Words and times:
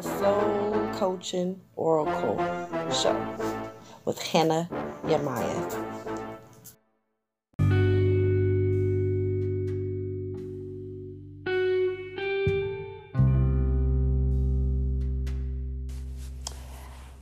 the 0.00 0.18
Soul 0.18 0.88
Coaching 0.94 1.60
Oracle 1.76 2.38
Show 2.90 3.14
with 4.06 4.18
Hannah 4.22 4.66
Yamaya. 5.04 5.86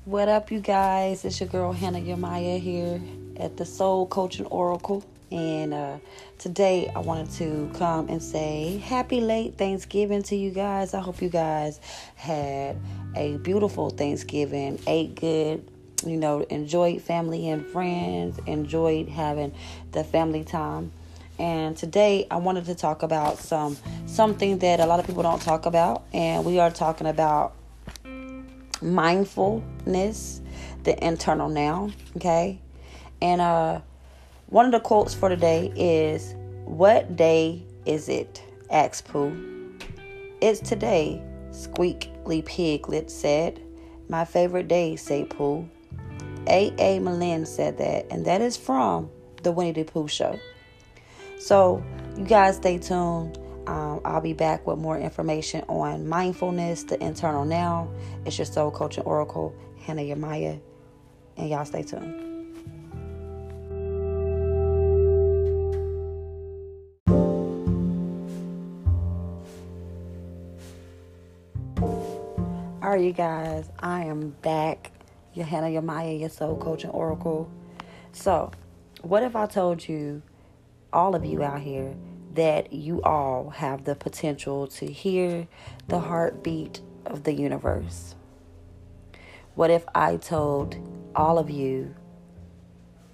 What 0.04 0.28
up, 0.28 0.52
you 0.52 0.60
guys? 0.60 1.24
It's 1.24 1.40
your 1.40 1.48
girl 1.48 1.72
Hannah 1.72 1.98
Yamaya 1.98 2.60
here 2.60 3.00
at 3.38 3.56
the 3.56 3.64
Soul 3.64 4.06
Coaching 4.06 4.46
Oracle. 4.46 5.02
And 5.30 5.74
uh, 5.74 5.98
today 6.38 6.90
I 6.94 7.00
wanted 7.00 7.30
to 7.32 7.70
come 7.78 8.08
and 8.08 8.22
say 8.22 8.78
happy 8.78 9.20
late 9.20 9.58
Thanksgiving 9.58 10.22
to 10.24 10.36
you 10.36 10.50
guys. 10.50 10.94
I 10.94 11.00
hope 11.00 11.20
you 11.20 11.28
guys 11.28 11.80
had 12.14 12.78
a 13.14 13.36
beautiful 13.38 13.90
Thanksgiving, 13.90 14.80
ate 14.86 15.16
good, 15.16 15.70
you 16.06 16.16
know, 16.16 16.40
enjoyed 16.42 17.02
family 17.02 17.50
and 17.50 17.66
friends, 17.66 18.38
enjoyed 18.46 19.08
having 19.08 19.52
the 19.92 20.02
family 20.02 20.44
time. 20.44 20.92
And 21.38 21.76
today 21.76 22.26
I 22.30 22.36
wanted 22.36 22.64
to 22.64 22.74
talk 22.74 23.02
about 23.02 23.38
some 23.38 23.76
something 24.06 24.58
that 24.58 24.80
a 24.80 24.86
lot 24.86 24.98
of 24.98 25.06
people 25.06 25.22
don't 25.22 25.42
talk 25.42 25.66
about, 25.66 26.04
and 26.12 26.44
we 26.44 26.58
are 26.58 26.70
talking 26.70 27.06
about 27.06 27.54
mindfulness, 28.80 30.40
the 30.84 31.04
internal 31.04 31.48
now, 31.48 31.90
okay? 32.16 32.60
And 33.20 33.40
uh 33.40 33.80
one 34.48 34.64
of 34.64 34.72
the 34.72 34.80
quotes 34.80 35.14
for 35.14 35.28
today 35.28 35.72
is 35.76 36.34
What 36.64 37.16
day 37.16 37.66
is 37.84 38.08
it? 38.08 38.42
asked 38.70 39.06
Pooh. 39.06 39.76
It's 40.40 40.60
today, 40.60 41.22
Squeakly 41.50 42.44
Piglet 42.44 43.10
said. 43.10 43.60
My 44.08 44.24
favorite 44.24 44.68
day, 44.68 44.96
said 44.96 45.30
Pooh. 45.30 45.68
A. 46.46 46.72
A. 46.78 46.98
Milne 46.98 47.44
said 47.44 47.76
that, 47.78 48.06
and 48.10 48.24
that 48.24 48.40
is 48.40 48.56
from 48.56 49.10
the 49.42 49.52
Winnie 49.52 49.72
the 49.72 49.84
Pooh 49.84 50.08
show. 50.08 50.38
So, 51.38 51.84
you 52.16 52.24
guys 52.24 52.56
stay 52.56 52.78
tuned. 52.78 53.38
Um, 53.66 54.00
I'll 54.04 54.22
be 54.22 54.32
back 54.32 54.66
with 54.66 54.78
more 54.78 54.98
information 54.98 55.62
on 55.68 56.08
mindfulness, 56.08 56.84
the 56.84 57.02
internal 57.04 57.44
now. 57.44 57.90
It's 58.24 58.38
your 58.38 58.46
soul 58.46 58.70
coaching 58.70 59.04
oracle, 59.04 59.54
Hannah 59.82 60.02
Yamaya, 60.02 60.58
and 61.36 61.50
y'all 61.50 61.66
stay 61.66 61.82
tuned. 61.82 62.27
Right, 72.98 73.06
you 73.06 73.12
guys, 73.12 73.70
I 73.78 74.06
am 74.06 74.30
back. 74.42 74.90
Your 75.32 75.46
Hannah 75.46 75.68
Yamaya, 75.68 76.18
your 76.18 76.30
soul 76.30 76.56
coach 76.56 76.82
and 76.82 76.92
oracle. 76.92 77.48
So, 78.10 78.50
what 79.02 79.22
if 79.22 79.36
I 79.36 79.46
told 79.46 79.86
you, 79.86 80.22
all 80.92 81.14
of 81.14 81.24
you 81.24 81.44
out 81.44 81.60
here, 81.60 81.94
that 82.34 82.72
you 82.72 83.00
all 83.02 83.50
have 83.50 83.84
the 83.84 83.94
potential 83.94 84.66
to 84.66 84.86
hear 84.86 85.46
the 85.86 86.00
heartbeat 86.00 86.80
of 87.06 87.22
the 87.22 87.32
universe? 87.32 88.16
What 89.54 89.70
if 89.70 89.84
I 89.94 90.16
told 90.16 90.76
all 91.14 91.38
of 91.38 91.50
you 91.50 91.94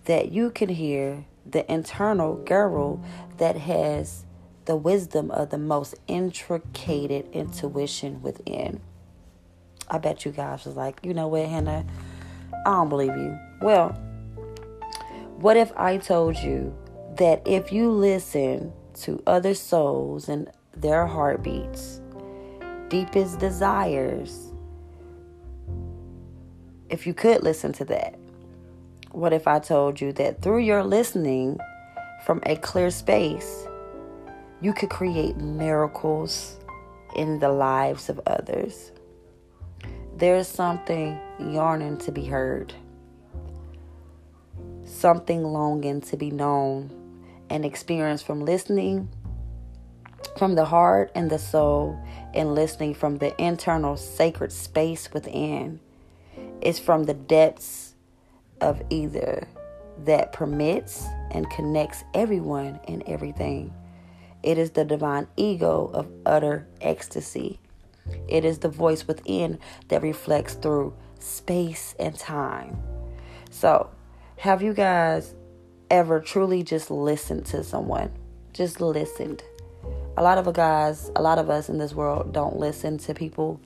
that 0.07 0.33
you 0.33 0.51
can 0.51 0.71
hear 0.71 1.27
the 1.45 1.71
internal 1.71 2.37
girl 2.37 3.05
that 3.37 3.57
has 3.57 4.25
the 4.65 4.77
wisdom 4.77 5.31
of 5.31 5.51
the 5.51 5.59
most 5.59 5.95
intricate 6.07 7.29
intuition 7.35 8.23
within? 8.23 8.81
I 9.89 9.99
bet 9.99 10.25
you 10.25 10.33
guys 10.33 10.65
was 10.65 10.77
like, 10.77 11.01
you 11.03 11.15
know 11.15 11.29
what, 11.29 11.47
Hannah? 11.47 11.85
I 12.67 12.71
don't 12.71 12.89
believe 12.89 13.17
you. 13.17 13.39
Well, 13.61 13.91
what 15.36 15.57
if 15.57 15.73
I 15.77 15.98
told 15.98 16.39
you 16.39 16.75
that 17.17 17.42
if 17.47 17.73
you 17.73 17.91
listen 17.91 18.73
to 19.03 19.23
other 19.27 19.55
souls 19.55 20.29
and 20.29 20.51
their 20.77 21.07
heartbeats, 21.07 22.01
deepest 22.89 23.39
desires, 23.39 24.53
if 26.89 27.07
you 27.07 27.13
could 27.13 27.42
listen 27.42 27.73
to 27.75 27.85
that, 27.87 28.19
what 29.11 29.33
if 29.33 29.47
I 29.47 29.58
told 29.58 30.01
you 30.01 30.13
that 30.14 30.42
through 30.42 30.61
your 30.61 30.83
listening 30.83 31.58
from 32.25 32.41
a 32.47 32.57
clear 32.57 32.91
space, 32.91 33.67
you 34.61 34.73
could 34.73 34.91
create 34.91 35.37
miracles 35.37 36.58
in 37.17 37.39
the 37.39 37.51
lives 37.51 38.08
of 38.08 38.20
others? 38.27 38.92
There's 40.17 40.47
something 40.47 41.19
yearning 41.41 41.98
to 41.98 42.13
be 42.13 42.25
heard, 42.25 42.73
something 44.85 45.42
longing 45.42 46.01
to 46.02 46.17
be 46.17 46.30
known 46.30 46.91
and 47.51 47.64
experienced 47.64 48.25
from 48.25 48.45
listening 48.45 49.08
from 50.36 50.55
the 50.55 50.64
heart 50.64 51.11
and 51.14 51.30
the 51.30 51.39
soul 51.39 51.98
and 52.33 52.55
listening 52.55 52.95
from 52.95 53.19
the 53.19 53.41
internal 53.42 53.97
sacred 53.97 54.52
space 54.52 55.13
within. 55.13 55.80
It's 56.61 56.79
from 56.79 57.05
the 57.05 57.14
depths 57.14 57.95
of 58.61 58.83
either 58.91 59.46
that 60.05 60.33
permits 60.33 61.07
and 61.31 61.48
connects 61.51 62.05
everyone 62.14 62.81
and 62.89 63.02
everything. 63.07 63.73
It 64.42 64.58
is 64.58 64.70
the 64.70 64.85
divine 64.85 65.29
ego 65.36 65.91
of 65.92 66.11
utter 66.27 66.67
ecstasy. 66.81 67.61
It 68.29 68.45
is 68.45 68.59
the 68.59 68.69
voice 68.69 69.07
within 69.07 69.59
that 69.89 70.03
reflects 70.03 70.55
through 70.55 70.95
space 71.19 71.95
and 71.98 72.19
time. 72.19 72.79
So, 73.51 73.91
have 74.39 74.63
you 74.63 74.75
guys 74.75 75.35
ever 75.91 76.20
truly 76.20 76.63
just 76.63 76.91
listened 76.91 77.47
to 77.47 77.63
someone? 77.63 78.11
Just 78.53 78.81
listened. 78.81 79.43
A 80.17 80.23
lot 80.23 80.39
of 80.39 80.53
guys, 80.55 81.11
a 81.17 81.23
lot 81.23 81.39
of 81.39 81.51
us 81.51 81.69
in 81.69 81.79
this 81.79 81.95
world 81.95 82.33
don't 82.33 82.57
listen 82.57 82.98
to 82.98 83.14
people. 83.14 83.61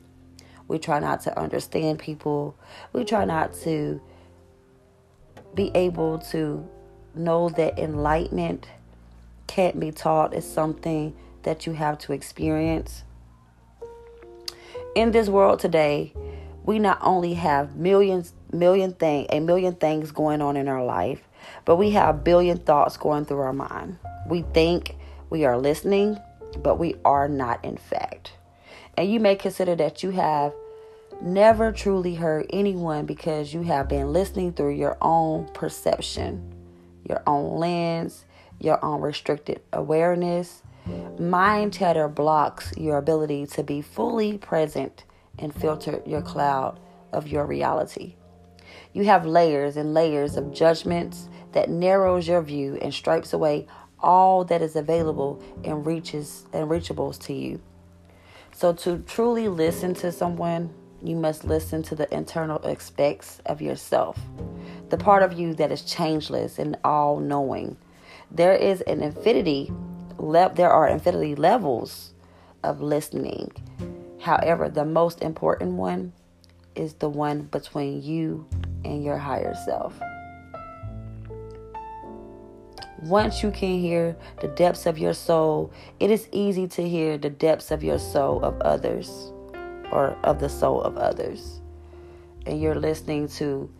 We 0.66 0.78
try 0.78 0.98
not 0.98 1.22
to 1.22 1.38
understand 1.38 1.98
people. 1.98 2.56
We 2.92 3.04
try 3.04 3.24
not 3.24 3.54
to 3.64 4.00
be 5.54 5.70
able 5.74 6.18
to 6.18 6.68
know 7.14 7.48
that 7.50 7.78
enlightenment 7.78 8.68
can't 9.46 9.80
be 9.80 9.90
taught. 9.90 10.34
It's 10.34 10.46
something 10.46 11.16
that 11.42 11.66
you 11.66 11.72
have 11.72 11.98
to 11.98 12.12
experience 12.12 13.04
in 14.98 15.12
this 15.12 15.28
world 15.28 15.60
today, 15.60 16.12
we 16.64 16.80
not 16.80 16.98
only 17.02 17.34
have 17.34 17.76
millions, 17.76 18.32
million 18.52 18.92
thing, 18.92 19.28
a 19.30 19.38
million 19.38 19.76
things 19.76 20.10
going 20.10 20.42
on 20.42 20.56
in 20.56 20.66
our 20.66 20.84
life, 20.84 21.20
but 21.64 21.76
we 21.76 21.90
have 21.90 22.24
billion 22.24 22.58
thoughts 22.58 22.96
going 22.96 23.24
through 23.24 23.38
our 23.38 23.52
mind. 23.52 23.96
We 24.26 24.42
think 24.42 24.96
we 25.30 25.44
are 25.44 25.56
listening, 25.56 26.18
but 26.64 26.80
we 26.80 26.96
are 27.04 27.28
not 27.28 27.64
in 27.64 27.76
fact. 27.76 28.32
And 28.96 29.08
you 29.08 29.20
may 29.20 29.36
consider 29.36 29.76
that 29.76 30.02
you 30.02 30.10
have 30.10 30.52
never 31.22 31.70
truly 31.70 32.16
heard 32.16 32.46
anyone 32.50 33.06
because 33.06 33.54
you 33.54 33.62
have 33.62 33.88
been 33.88 34.12
listening 34.12 34.52
through 34.52 34.74
your 34.74 34.98
own 35.00 35.48
perception, 35.54 36.52
your 37.08 37.22
own 37.24 37.60
lens, 37.60 38.24
your 38.58 38.84
own 38.84 39.00
restricted 39.00 39.60
awareness, 39.72 40.64
Mind 41.18 41.72
chatter 41.72 42.08
blocks 42.08 42.72
your 42.76 42.98
ability 42.98 43.46
to 43.46 43.62
be 43.62 43.82
fully 43.82 44.38
present 44.38 45.04
and 45.38 45.54
filter 45.54 46.02
your 46.06 46.22
cloud 46.22 46.78
of 47.12 47.28
your 47.28 47.44
reality. 47.46 48.14
You 48.92 49.04
have 49.04 49.26
layers 49.26 49.76
and 49.76 49.94
layers 49.94 50.36
of 50.36 50.52
judgments 50.52 51.28
that 51.52 51.70
narrows 51.70 52.28
your 52.28 52.42
view 52.42 52.78
and 52.80 52.92
stripes 52.92 53.32
away 53.32 53.66
all 54.00 54.44
that 54.44 54.62
is 54.62 54.76
available 54.76 55.42
and 55.64 55.84
reaches 55.84 56.46
and 56.52 56.68
reachables 56.68 57.18
to 57.26 57.32
you. 57.32 57.60
So 58.52 58.72
to 58.72 58.98
truly 59.06 59.48
listen 59.48 59.94
to 59.94 60.12
someone, 60.12 60.72
you 61.02 61.16
must 61.16 61.44
listen 61.44 61.82
to 61.84 61.94
the 61.94 62.12
internal 62.12 62.60
aspects 62.68 63.40
of 63.46 63.62
yourself, 63.62 64.18
the 64.88 64.96
part 64.96 65.22
of 65.22 65.32
you 65.32 65.54
that 65.54 65.70
is 65.70 65.82
changeless 65.82 66.58
and 66.58 66.76
all 66.82 67.20
knowing. 67.20 67.76
There 68.30 68.54
is 68.54 68.80
an 68.82 69.02
infinity 69.02 69.72
le- 70.18 70.52
there 70.54 70.70
are 70.70 70.88
infinity 70.88 71.34
levels 71.34 72.12
of 72.62 72.80
listening. 72.80 73.52
However, 74.20 74.68
the 74.68 74.84
most 74.84 75.22
important 75.22 75.72
one 75.72 76.12
is 76.74 76.94
the 76.94 77.08
one 77.08 77.42
between 77.42 78.02
you 78.02 78.46
and 78.84 79.02
your 79.02 79.18
higher 79.18 79.54
self. 79.64 79.98
Once 83.02 83.44
you 83.44 83.50
can 83.52 83.78
hear 83.78 84.16
the 84.40 84.48
depths 84.48 84.84
of 84.84 84.98
your 84.98 85.14
soul, 85.14 85.72
it 86.00 86.10
is 86.10 86.28
easy 86.32 86.66
to 86.66 86.88
hear 86.88 87.16
the 87.16 87.30
depths 87.30 87.70
of 87.70 87.84
your 87.84 87.98
soul 87.98 88.44
of 88.44 88.60
others 88.60 89.32
or 89.92 90.16
of 90.24 90.40
the 90.40 90.48
soul 90.48 90.82
of 90.82 90.96
others. 90.96 91.60
And 92.44 92.60
you're 92.60 92.74
listening 92.74 93.28
to, 93.28 93.70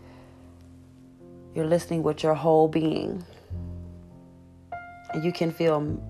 you're 1.55 1.67
listening 1.67 2.05
with 2.05 2.23
your 2.23 2.35
whole 2.35 2.69
being. 2.69 3.25
And 5.13 5.25
you 5.25 5.33
can 5.33 5.51
feel 5.51 6.01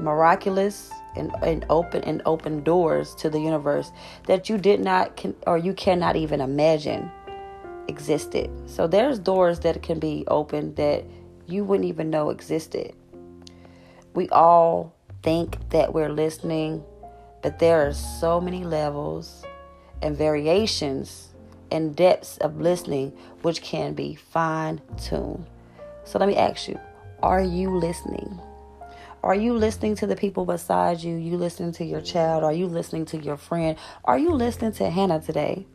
miraculous 0.00 0.90
and, 1.16 1.32
and 1.42 1.64
open 1.68 2.02
and 2.04 2.22
open 2.24 2.62
doors 2.62 3.14
to 3.16 3.30
the 3.30 3.40
universe 3.40 3.92
that 4.26 4.48
you 4.48 4.58
did 4.58 4.80
not 4.80 5.16
can 5.16 5.34
or 5.46 5.58
you 5.58 5.72
cannot 5.74 6.16
even 6.16 6.40
imagine 6.40 7.10
existed. 7.88 8.50
So 8.66 8.86
there's 8.86 9.18
doors 9.18 9.60
that 9.60 9.82
can 9.82 9.98
be 9.98 10.24
opened 10.28 10.76
that 10.76 11.04
you 11.46 11.64
wouldn't 11.64 11.88
even 11.88 12.10
know 12.10 12.30
existed. 12.30 12.94
We 14.14 14.28
all 14.28 14.94
think 15.22 15.70
that 15.70 15.92
we're 15.92 16.10
listening, 16.10 16.84
but 17.42 17.58
there 17.58 17.86
are 17.86 17.92
so 17.92 18.40
many 18.40 18.64
levels 18.64 19.44
and 20.02 20.16
variations 20.16 21.28
and 21.70 21.96
depths 21.96 22.38
of 22.38 22.60
listening 22.60 23.12
which 23.42 23.62
can 23.62 23.94
be 23.94 24.14
fine 24.14 24.80
tuned. 25.02 25.46
So 26.04 26.18
let 26.18 26.28
me 26.28 26.36
ask 26.36 26.68
you 26.68 26.78
are 27.22 27.42
you 27.42 27.76
listening? 27.76 28.40
Are 29.22 29.34
you 29.34 29.54
listening 29.54 29.96
to 29.96 30.06
the 30.06 30.14
people 30.14 30.44
beside 30.44 31.02
you? 31.02 31.16
You 31.16 31.36
listening 31.36 31.72
to 31.72 31.84
your 31.84 32.00
child? 32.00 32.44
Are 32.44 32.52
you 32.52 32.66
listening 32.66 33.04
to 33.06 33.18
your 33.18 33.36
friend? 33.36 33.76
Are 34.04 34.18
you 34.18 34.30
listening 34.30 34.72
to 34.74 34.90
Hannah 34.90 35.20
today? 35.20 35.66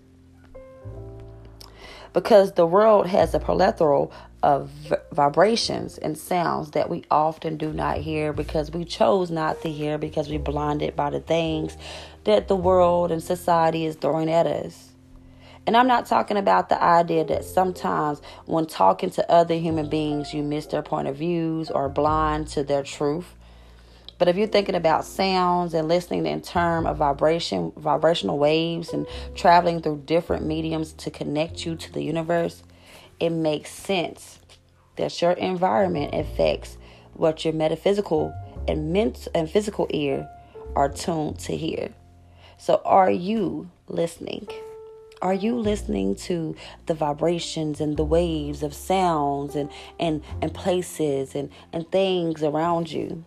Because 2.14 2.54
the 2.54 2.66
world 2.66 3.08
has 3.08 3.34
a 3.34 3.40
plethora 3.40 4.08
of 4.44 4.72
vibrations 5.12 5.98
and 5.98 6.18
sounds 6.18 6.72
that 6.72 6.90
we 6.90 7.04
often 7.12 7.58
do 7.58 7.74
not 7.74 7.98
hear 7.98 8.32
because 8.32 8.72
we 8.72 8.86
chose 8.86 9.30
not 9.30 9.62
to 9.64 9.70
hear 9.70 9.98
because 9.98 10.30
we're 10.30 10.40
blinded 10.40 10.96
by 10.96 11.10
the 11.10 11.20
things 11.20 11.76
that 12.24 12.48
the 12.48 12.56
world 12.56 13.12
and 13.12 13.22
society 13.22 13.86
is 13.86 13.96
throwing 13.96 14.30
at 14.30 14.48
us. 14.48 14.93
And 15.66 15.78
I'm 15.78 15.88
not 15.88 16.08
talking 16.08 16.36
about 16.36 16.68
the 16.68 16.82
idea 16.82 17.24
that 17.26 17.46
sometimes 17.46 18.22
when 18.46 18.66
talking 18.66 19.10
to 19.12 19.32
other 19.32 19.56
human 19.56 19.88
beings, 19.88 20.34
you 20.34 20.44
miss 20.44 20.66
their 20.66 20.82
point 20.82 21.08
of 21.08 21.16
views 21.16 21.72
or 21.72 21.88
blind 21.88 22.48
to 22.50 22.64
their 22.64 22.84
truth. 22.84 23.34
But 24.18 24.28
if 24.28 24.36
you're 24.36 24.48
thinking 24.48 24.76
about 24.76 25.06
sounds 25.06 25.74
and 25.74 25.88
listening 25.88 26.26
in 26.26 26.42
term 26.42 26.86
of 26.86 26.98
vibration, 26.98 27.72
vibrational 27.78 28.38
waves 28.38 28.94
and 28.94 29.08
traveling 29.36 29.82
through 29.82 30.04
different 30.06 30.46
mediums 30.46 30.94
to 30.94 31.10
connect 31.10 31.66
you 31.66 31.76
to 31.76 31.92
the 31.94 32.04
universe, 32.04 32.64
it 33.20 33.30
makes 33.30 33.72
sense 33.72 34.40
that 34.98 35.22
your 35.22 35.32
environment 35.32 36.14
affects 36.14 36.78
what 37.14 37.46
your 37.46 37.54
metaphysical 37.54 38.34
and 38.68 38.92
mental 38.92 39.32
and 39.34 39.50
physical 39.50 39.88
ear 39.92 40.30
are 40.76 40.90
tuned 40.90 41.40
to 41.40 41.56
hear. 41.56 41.90
So 42.58 42.82
are 42.86 43.12
you 43.12 43.70
listening? 43.88 44.48
Are 45.24 45.34
you 45.34 45.58
listening 45.58 46.16
to 46.28 46.54
the 46.86 46.94
vibrations 46.94 47.80
and 47.80 47.96
the 47.96 48.04
waves 48.04 48.62
of 48.62 48.74
sounds 48.74 49.56
and, 49.56 49.70
and, 49.98 50.22
and 50.42 50.54
places 50.54 51.34
and, 51.34 51.50
and 51.72 51.90
things 51.90 52.44
around 52.44 52.92
you? 52.92 53.24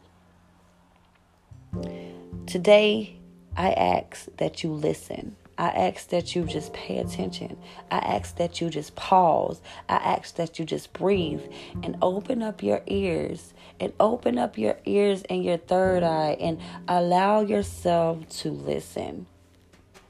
Today, 2.47 3.17
I 3.57 3.71
ask 3.73 4.27
that 4.37 4.63
you 4.63 4.75
listen. 4.75 5.37
I 5.57 5.69
ask 5.69 6.11
that 6.11 6.37
you 6.37 6.45
just 6.45 6.75
pay 6.75 6.99
attention. 6.99 7.57
I 7.91 7.97
ask 7.97 8.37
that 8.37 8.61
you 8.61 8.69
just 8.69 8.95
pause. 8.95 9.63
I 9.89 9.95
ask 9.95 10.35
that 10.37 10.59
you 10.59 10.67
just 10.67 10.93
breathe 10.93 11.41
and 11.83 11.97
open 12.03 12.43
up 12.43 12.63
your 12.63 12.83
ears 12.89 13.55
and 13.81 13.95
open 13.99 14.37
up 14.37 14.59
your 14.59 14.77
ears 14.85 15.23
and 15.31 15.43
your 15.43 15.57
third 15.57 16.03
eye 16.03 16.37
and 16.41 16.61
allow 16.89 17.41
yourself 17.41 18.29
to 18.41 18.51
listen. 18.51 19.25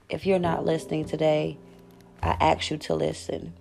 If 0.09 0.27
you're 0.27 0.41
not 0.41 0.65
listening 0.65 1.05
today, 1.05 1.59
I 2.23 2.37
ask 2.41 2.71
you 2.71 2.79
to 2.79 2.95
listen. 2.95 3.53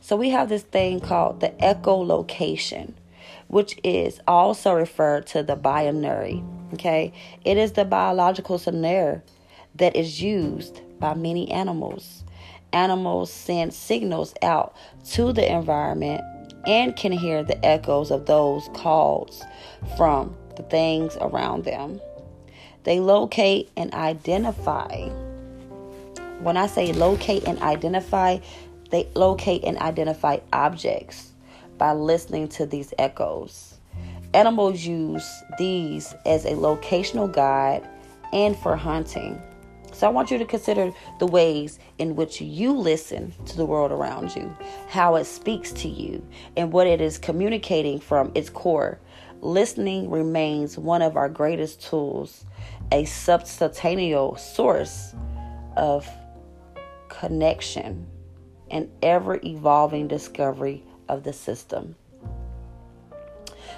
So 0.00 0.16
we 0.16 0.30
have 0.30 0.48
this 0.48 0.62
thing 0.62 1.00
called 1.00 1.40
the 1.40 1.50
echolocation, 1.60 2.94
which 3.48 3.78
is 3.84 4.20
also 4.26 4.72
referred 4.72 5.26
to 5.28 5.42
the 5.42 5.56
binaural. 5.56 6.44
Okay, 6.74 7.12
it 7.44 7.56
is 7.56 7.72
the 7.72 7.84
biological 7.84 8.58
sonar 8.58 9.22
that 9.76 9.94
is 9.94 10.22
used 10.22 10.80
by 10.98 11.14
many 11.14 11.50
animals. 11.50 12.24
Animals 12.72 13.32
send 13.32 13.74
signals 13.74 14.34
out 14.42 14.74
to 15.10 15.32
the 15.32 15.50
environment 15.50 16.22
and 16.66 16.96
can 16.96 17.12
hear 17.12 17.42
the 17.42 17.64
echoes 17.64 18.10
of 18.10 18.26
those 18.26 18.68
calls 18.74 19.44
from 19.96 20.34
the 20.56 20.62
things 20.64 21.16
around 21.20 21.64
them. 21.64 22.00
They 22.84 22.98
locate 23.00 23.70
and 23.76 23.92
identify 23.94 25.08
when 26.42 26.56
I 26.56 26.66
say 26.66 26.92
locate 26.92 27.44
and 27.44 27.60
identify, 27.62 28.38
they 28.90 29.08
locate 29.14 29.64
and 29.64 29.78
identify 29.78 30.38
objects 30.52 31.32
by 31.78 31.92
listening 31.92 32.48
to 32.48 32.66
these 32.66 32.92
echoes. 32.98 33.78
Animals 34.34 34.84
use 34.84 35.30
these 35.58 36.14
as 36.26 36.44
a 36.44 36.52
locational 36.52 37.32
guide 37.32 37.88
and 38.32 38.56
for 38.56 38.76
hunting. 38.76 39.40
So 39.92 40.06
I 40.06 40.10
want 40.10 40.30
you 40.30 40.38
to 40.38 40.44
consider 40.44 40.90
the 41.18 41.26
ways 41.26 41.78
in 41.98 42.16
which 42.16 42.40
you 42.40 42.72
listen 42.72 43.34
to 43.46 43.56
the 43.56 43.66
world 43.66 43.92
around 43.92 44.34
you, 44.34 44.54
how 44.88 45.16
it 45.16 45.24
speaks 45.24 45.70
to 45.72 45.88
you, 45.88 46.26
and 46.56 46.72
what 46.72 46.86
it 46.86 47.00
is 47.00 47.18
communicating 47.18 48.00
from 48.00 48.32
its 48.34 48.48
core. 48.48 48.98
Listening 49.42 50.10
remains 50.10 50.78
one 50.78 51.02
of 51.02 51.16
our 51.16 51.28
greatest 51.28 51.82
tools, 51.82 52.46
a 52.90 53.04
substantial 53.04 54.36
source 54.36 55.14
of 55.76 56.08
connection, 57.20 58.06
and 58.70 58.90
ever 59.02 59.38
evolving 59.44 60.08
discovery 60.08 60.82
of 61.08 61.24
the 61.24 61.32
system. 61.32 61.94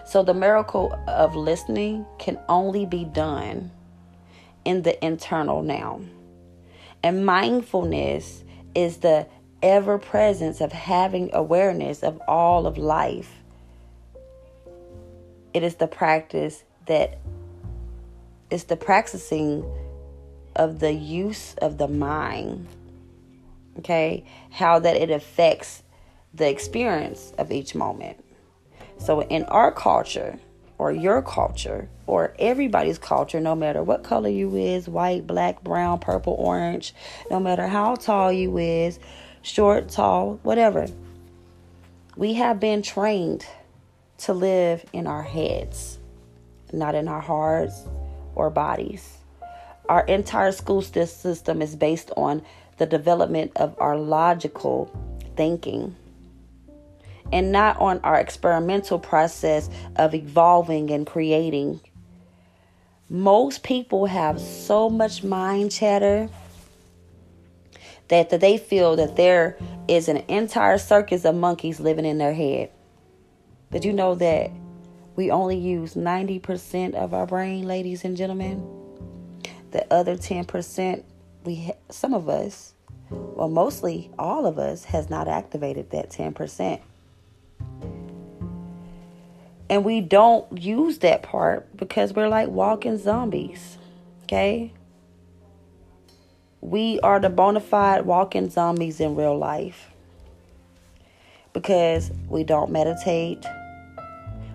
So, 0.06 0.22
the 0.22 0.34
miracle 0.34 0.96
of 1.08 1.34
listening 1.34 2.06
can 2.18 2.38
only 2.48 2.86
be 2.86 3.04
done 3.04 3.70
in 4.64 4.82
the 4.82 5.02
internal 5.04 5.62
now. 5.62 6.00
And 7.02 7.26
mindfulness 7.26 8.44
is 8.74 8.98
the 8.98 9.26
ever 9.62 9.98
presence 9.98 10.60
of 10.60 10.72
having 10.72 11.30
awareness 11.32 12.02
of 12.02 12.20
all 12.28 12.66
of 12.66 12.78
life. 12.78 13.32
It 15.52 15.62
is 15.62 15.76
the 15.76 15.86
practice 15.86 16.64
that 16.86 17.18
is 18.50 18.64
the 18.64 18.76
practicing 18.76 19.64
of 20.54 20.78
the 20.78 20.92
use 20.92 21.54
of 21.54 21.78
the 21.78 21.88
mind 21.88 22.68
okay 23.78 24.24
how 24.50 24.78
that 24.78 24.96
it 24.96 25.10
affects 25.10 25.82
the 26.32 26.48
experience 26.48 27.32
of 27.38 27.52
each 27.52 27.74
moment. 27.74 28.24
So 28.98 29.22
in 29.22 29.44
our 29.44 29.72
culture 29.72 30.38
or 30.78 30.92
your 30.92 31.22
culture 31.22 31.88
or 32.06 32.34
everybody's 32.38 32.98
culture 32.98 33.40
no 33.40 33.54
matter 33.54 33.82
what 33.82 34.02
color 34.02 34.28
you 34.28 34.56
is 34.56 34.88
white 34.88 35.26
black 35.26 35.62
brown 35.62 35.98
purple 35.98 36.34
orange 36.34 36.92
no 37.30 37.38
matter 37.38 37.68
how 37.68 37.94
tall 37.94 38.32
you 38.32 38.58
is 38.58 38.98
short 39.42 39.88
tall 39.88 40.40
whatever 40.42 40.88
we 42.16 42.34
have 42.34 42.58
been 42.58 42.82
trained 42.82 43.46
to 44.18 44.32
live 44.32 44.84
in 44.92 45.06
our 45.06 45.22
heads 45.22 45.98
not 46.72 46.94
in 46.94 47.08
our 47.08 47.20
hearts 47.20 47.86
or 48.34 48.50
bodies. 48.50 49.18
Our 49.88 50.04
entire 50.06 50.52
school 50.52 50.82
system 50.82 51.62
is 51.62 51.76
based 51.76 52.10
on 52.16 52.42
the 52.78 52.86
development 52.86 53.52
of 53.56 53.74
our 53.78 53.96
logical 53.96 54.90
thinking 55.36 55.94
and 57.32 57.50
not 57.50 57.80
on 57.80 58.00
our 58.00 58.16
experimental 58.16 58.98
process 58.98 59.68
of 59.96 60.14
evolving 60.14 60.90
and 60.90 61.06
creating. 61.06 61.80
Most 63.08 63.62
people 63.62 64.06
have 64.06 64.40
so 64.40 64.88
much 64.88 65.24
mind 65.24 65.72
chatter 65.72 66.28
that 68.08 68.30
that 68.30 68.40
they 68.40 68.58
feel 68.58 68.96
that 68.96 69.16
there 69.16 69.56
is 69.88 70.08
an 70.08 70.18
entire 70.28 70.78
circus 70.78 71.24
of 71.24 71.34
monkeys 71.34 71.80
living 71.80 72.04
in 72.04 72.18
their 72.18 72.34
head. 72.34 72.70
Did 73.72 73.84
you 73.84 73.92
know 73.92 74.14
that 74.14 74.50
we 75.16 75.30
only 75.30 75.58
use 75.58 75.94
90% 75.94 76.94
of 76.94 77.14
our 77.14 77.26
brain, 77.26 77.66
ladies 77.66 78.04
and 78.04 78.16
gentlemen? 78.16 78.62
The 79.70 79.92
other 79.92 80.16
10% 80.16 81.02
we 81.44 81.72
some 81.90 82.14
of 82.14 82.28
us, 82.28 82.74
well 83.10 83.48
mostly 83.48 84.10
all 84.18 84.46
of 84.46 84.58
us 84.58 84.84
has 84.84 85.10
not 85.10 85.28
activated 85.28 85.90
that 85.90 86.10
10%. 86.10 86.80
And 89.70 89.84
we 89.84 90.00
don't 90.00 90.60
use 90.62 90.98
that 90.98 91.22
part 91.22 91.74
because 91.76 92.12
we're 92.12 92.28
like 92.28 92.48
walking 92.48 92.98
zombies. 92.98 93.78
Okay? 94.24 94.72
We 96.60 97.00
are 97.00 97.20
the 97.20 97.30
bona 97.30 97.60
fide 97.60 98.06
walking 98.06 98.50
zombies 98.50 99.00
in 99.00 99.16
real 99.16 99.36
life. 99.36 99.90
Because 101.52 102.10
we 102.28 102.42
don't 102.42 102.72
meditate, 102.72 103.44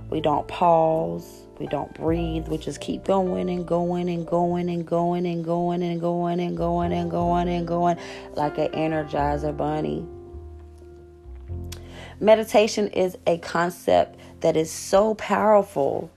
we 0.10 0.20
don't 0.20 0.48
pause, 0.48 1.46
we 1.60 1.68
don't 1.68 1.94
breathe. 1.94 2.48
We 2.48 2.58
just 2.58 2.80
keep 2.80 3.04
going 3.04 3.50
and 3.50 3.68
going 3.68 4.10
and 4.10 4.26
going 4.26 4.70
and 4.70 4.88
going 4.88 5.26
and 5.26 5.44
going 5.44 5.84
and 5.84 6.00
going 6.00 6.40
and 6.40 6.58
going 6.58 6.94
and 6.94 7.12
going 7.12 7.50
and 7.50 7.68
going 7.68 7.98
like 8.36 8.58
an 8.58 8.70
energizer 8.70 9.56
bunny. 9.56 10.06
Meditation 12.22 12.88
is 12.90 13.18
a 13.28 13.38
concept 13.40 14.20
that 14.40 14.56
is 14.56 14.72
so 14.72 15.14
powerful 15.16 16.10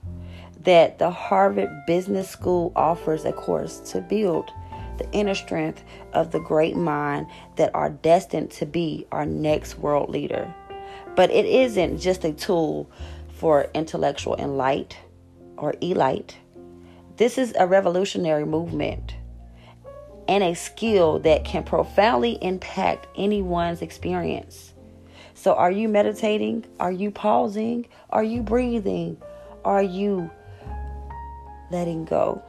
that 0.63 0.97
the 0.97 1.11
Harvard 1.11 1.69
Business 1.85 2.29
School 2.29 2.71
offers 2.75 3.25
a 3.25 3.33
course 3.33 3.79
to 3.91 3.99
build 3.99 4.49
the 4.97 5.09
inner 5.11 5.35
strength 5.35 5.83
of 6.13 6.31
the 6.31 6.39
great 6.39 6.75
mind 6.75 7.27
that 7.57 7.73
are 7.73 7.89
destined 7.89 8.51
to 8.51 8.65
be 8.65 9.05
our 9.11 9.25
next 9.25 9.77
world 9.77 10.09
leader. 10.09 10.53
But 11.15 11.31
it 11.31 11.45
isn't 11.45 11.99
just 11.99 12.23
a 12.23 12.31
tool 12.31 12.89
for 13.29 13.67
intellectual 13.73 14.37
enlight 14.37 14.93
or 15.63 15.73
elite. 15.81 16.37
This 17.17 17.37
is 17.37 17.53
a 17.57 17.65
revolutionary 17.65 18.45
movement 18.45 19.15
and 20.27 20.43
a 20.43 20.53
skill 20.55 21.19
that 21.19 21.45
can 21.45 21.63
profoundly 21.63 22.37
impact 22.41 23.07
anyone's 23.15 23.81
experience. 23.81 24.73
So, 25.33 25.53
are 25.53 25.71
you 25.71 25.87
meditating? 25.87 26.65
Are 26.79 26.91
you 26.91 27.11
pausing? 27.11 27.87
Are 28.09 28.23
you 28.23 28.41
breathing? 28.41 29.17
Are 29.65 29.83
you 29.83 30.29
letting 31.71 32.05
go? 32.05 32.41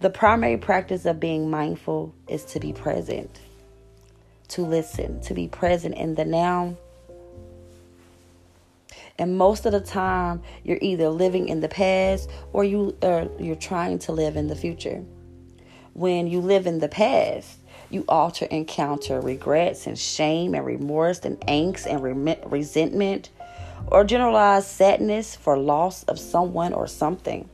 The 0.00 0.10
primary 0.10 0.56
practice 0.56 1.06
of 1.06 1.18
being 1.18 1.50
mindful 1.50 2.14
is 2.28 2.44
to 2.46 2.60
be 2.60 2.72
present, 2.72 3.40
to 4.48 4.62
listen, 4.62 5.20
to 5.22 5.34
be 5.34 5.48
present 5.48 5.96
in 5.96 6.14
the 6.14 6.24
now. 6.24 6.76
And 9.18 9.36
most 9.36 9.66
of 9.66 9.72
the 9.72 9.80
time, 9.80 10.42
you're 10.62 10.78
either 10.80 11.08
living 11.08 11.48
in 11.48 11.60
the 11.60 11.68
past 11.68 12.30
or 12.52 12.62
you 12.64 12.96
or 13.02 13.28
you're 13.38 13.56
trying 13.56 13.98
to 14.00 14.12
live 14.12 14.36
in 14.36 14.46
the 14.46 14.56
future. 14.56 15.04
When 15.94 16.28
you 16.28 16.40
live 16.40 16.66
in 16.66 16.78
the 16.78 16.88
past, 16.88 17.58
you 17.90 18.04
often 18.08 18.48
encounter 18.48 19.20
regrets 19.20 19.86
and 19.86 19.98
shame 19.98 20.54
and 20.54 20.64
remorse 20.64 21.20
and 21.20 21.40
angst 21.40 21.86
and 21.86 22.02
re- 22.02 22.38
resentment 22.46 23.30
or 23.86 24.04
generalized 24.04 24.68
sadness 24.68 25.34
for 25.34 25.58
loss 25.58 26.04
of 26.04 26.18
someone 26.18 26.72
or 26.72 26.86
something. 26.86 27.48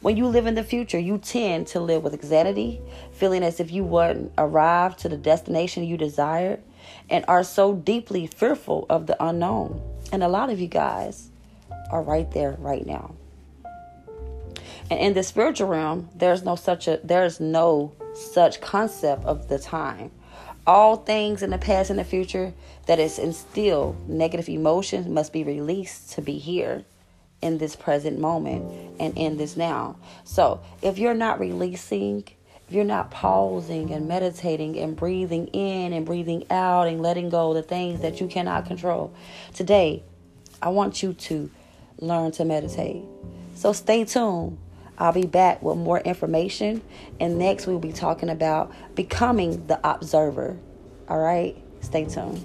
When 0.00 0.16
you 0.16 0.26
live 0.26 0.46
in 0.46 0.54
the 0.54 0.64
future, 0.64 0.98
you 0.98 1.18
tend 1.18 1.66
to 1.68 1.80
live 1.80 2.02
with 2.02 2.14
anxiety, 2.14 2.80
feeling 3.12 3.42
as 3.42 3.60
if 3.60 3.70
you 3.70 3.84
wouldn't 3.84 4.32
arrive 4.38 4.96
to 4.98 5.08
the 5.08 5.16
destination 5.16 5.84
you 5.84 5.96
desired, 5.96 6.62
and 7.10 7.24
are 7.28 7.44
so 7.44 7.74
deeply 7.74 8.26
fearful 8.26 8.86
of 8.88 9.06
the 9.06 9.22
unknown. 9.22 9.82
And 10.12 10.22
a 10.22 10.28
lot 10.28 10.50
of 10.50 10.60
you 10.60 10.68
guys 10.68 11.30
are 11.90 12.02
right 12.02 12.30
there 12.32 12.52
right 12.58 12.86
now. 12.86 13.14
And 14.90 14.98
in 14.98 15.14
the 15.14 15.22
spiritual 15.22 15.68
realm, 15.68 16.08
there's 16.14 16.44
no 16.44 16.56
such 16.56 16.88
a 16.88 17.00
there's 17.04 17.40
no 17.40 17.92
such 18.14 18.60
concept 18.60 19.24
of 19.24 19.48
the 19.48 19.58
time. 19.58 20.10
All 20.66 20.96
things 20.96 21.42
in 21.42 21.50
the 21.50 21.58
past 21.58 21.90
and 21.90 21.98
the 21.98 22.04
future 22.04 22.52
that 22.86 22.98
is 22.98 23.18
instilled, 23.18 24.08
negative 24.08 24.48
emotions 24.48 25.06
must 25.06 25.32
be 25.32 25.44
released 25.44 26.12
to 26.12 26.22
be 26.22 26.38
here 26.38 26.84
in 27.40 27.58
this 27.58 27.76
present 27.76 28.18
moment 28.18 28.96
and 28.98 29.16
in 29.16 29.36
this 29.36 29.56
now. 29.56 29.96
So, 30.24 30.60
if 30.82 30.98
you're 30.98 31.14
not 31.14 31.40
releasing, 31.40 32.24
if 32.68 32.74
you're 32.74 32.84
not 32.84 33.10
pausing 33.10 33.90
and 33.92 34.06
meditating 34.06 34.78
and 34.78 34.94
breathing 34.94 35.46
in 35.48 35.94
and 35.94 36.04
breathing 36.04 36.44
out 36.50 36.86
and 36.86 37.00
letting 37.00 37.30
go 37.30 37.50
of 37.50 37.56
the 37.56 37.62
things 37.62 38.02
that 38.02 38.20
you 38.20 38.26
cannot 38.26 38.66
control, 38.66 39.12
today 39.54 40.02
I 40.60 40.68
want 40.68 41.02
you 41.02 41.14
to 41.14 41.50
learn 41.98 42.30
to 42.32 42.44
meditate. 42.44 43.04
So, 43.54 43.72
stay 43.72 44.04
tuned. 44.04 44.58
I'll 44.98 45.12
be 45.12 45.26
back 45.26 45.62
with 45.62 45.78
more 45.78 46.00
information, 46.00 46.82
and 47.18 47.38
next 47.38 47.66
we'll 47.66 47.78
be 47.78 47.92
talking 47.92 48.28
about 48.28 48.72
becoming 48.94 49.66
the 49.66 49.80
observer. 49.88 50.58
All 51.08 51.18
right, 51.18 51.56
stay 51.80 52.04
tuned. 52.04 52.44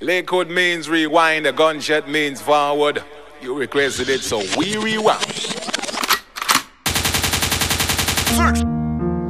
Lakewood 0.00 0.48
means 0.48 0.88
rewind, 0.88 1.46
a 1.46 1.52
gunshot 1.52 2.08
means 2.08 2.40
forward. 2.40 3.02
You 3.42 3.58
requested 3.58 4.08
it, 4.08 4.20
so 4.20 4.42
we 4.56 4.76
rewind. 4.76 5.57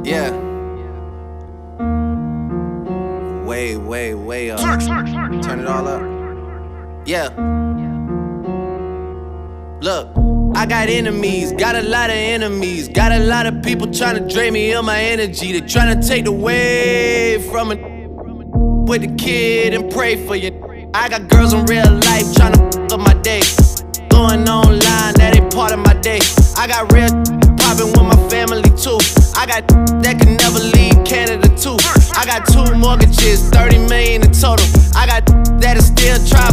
Yeah. 0.03 0.29
Way, 3.43 3.75
way, 3.75 4.13
way 4.13 4.51
up. 4.51 4.59
Turn 5.41 5.59
it 5.59 5.67
all 5.67 5.87
up. 5.87 6.01
Yeah. 7.07 7.29
Look, 9.81 10.09
I 10.55 10.65
got 10.67 10.89
enemies, 10.89 11.53
got 11.53 11.75
a 11.75 11.81
lot 11.81 12.11
of 12.11 12.17
enemies, 12.17 12.87
got 12.89 13.11
a 13.11 13.19
lot 13.19 13.47
of 13.47 13.63
people 13.63 13.91
trying 13.91 14.21
to 14.21 14.31
drain 14.31 14.53
me 14.53 14.73
of 14.73 14.85
my 14.85 15.01
energy. 15.01 15.53
They 15.53 15.65
trying 15.65 15.99
to 15.99 16.07
take 16.07 16.27
away 16.27 17.41
from 17.49 17.71
it 17.71 17.79
with 18.87 19.01
the 19.01 19.15
kid 19.15 19.73
and 19.73 19.91
pray 19.91 20.23
for 20.27 20.35
you. 20.35 20.51
I 20.93 21.09
got 21.09 21.29
girls 21.29 21.53
in 21.53 21.65
real 21.65 21.89
life 21.91 22.31
trying 22.35 22.53
to 22.53 22.93
up 22.93 22.99
my 22.99 23.13
day. 23.21 23.41
Going 24.09 24.47
online, 24.47 25.13
that 25.15 25.33
ain't 25.35 25.51
part 25.51 25.71
of 25.71 25.79
my 25.79 25.93
day. 25.93 26.19
I 26.57 26.67
got 26.67 26.91
real 26.93 27.09
popping 27.57 27.91
with 27.91 28.03
my 28.03 28.18
family 28.39 28.69
too. 28.85 28.99
I 29.35 29.45
got 29.45 29.67
that 30.03 30.15
can 30.19 30.37
never 30.43 30.59
leave 30.59 30.97
Canada 31.03 31.49
too. 31.63 31.77
I 32.15 32.23
got 32.25 32.47
two 32.47 32.73
mortgages, 32.75 33.49
30 33.49 33.79
million 33.91 34.23
in 34.23 34.31
total. 34.31 34.65
I 34.95 35.05
got 35.05 35.25
that'll 35.59 35.83
still 35.83 36.19
try 36.31 36.47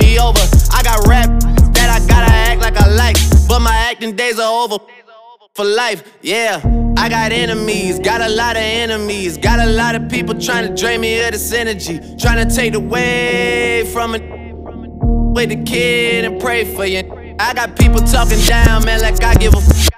me 0.00 0.18
over. 0.18 0.44
I 0.72 0.82
got 0.82 1.06
rap 1.06 1.30
that 1.76 1.88
I 1.96 1.98
gotta 2.06 2.32
act 2.32 2.60
like 2.60 2.76
I 2.76 2.88
like, 2.88 3.16
but 3.48 3.60
my 3.60 3.76
acting 3.90 4.16
days 4.16 4.40
are 4.40 4.64
over 4.64 4.78
for 5.54 5.64
life, 5.64 6.02
yeah. 6.22 6.60
I 6.96 7.08
got 7.08 7.30
enemies, 7.30 8.00
got 8.00 8.20
a 8.20 8.28
lot 8.28 8.56
of 8.56 8.62
enemies, 8.62 9.38
got 9.38 9.60
a 9.60 9.66
lot 9.66 9.94
of 9.94 10.08
people 10.08 10.34
trying 10.34 10.66
to 10.68 10.74
drain 10.74 11.00
me 11.00 11.20
of 11.24 11.32
this 11.32 11.52
energy, 11.52 12.00
trying 12.18 12.48
to 12.48 12.54
take 12.54 12.74
away 12.74 13.88
from 13.92 14.14
it. 14.16 14.22
With 15.36 15.50
the 15.50 15.62
kid 15.62 16.24
and 16.24 16.40
pray 16.40 16.64
for 16.64 16.84
you. 16.84 17.02
I 17.38 17.54
got 17.54 17.78
people 17.78 18.00
talking 18.00 18.40
down, 18.40 18.84
man, 18.84 19.00
like 19.00 19.22
I 19.22 19.34
give 19.34 19.54
a. 19.54 19.58
F- 19.58 19.97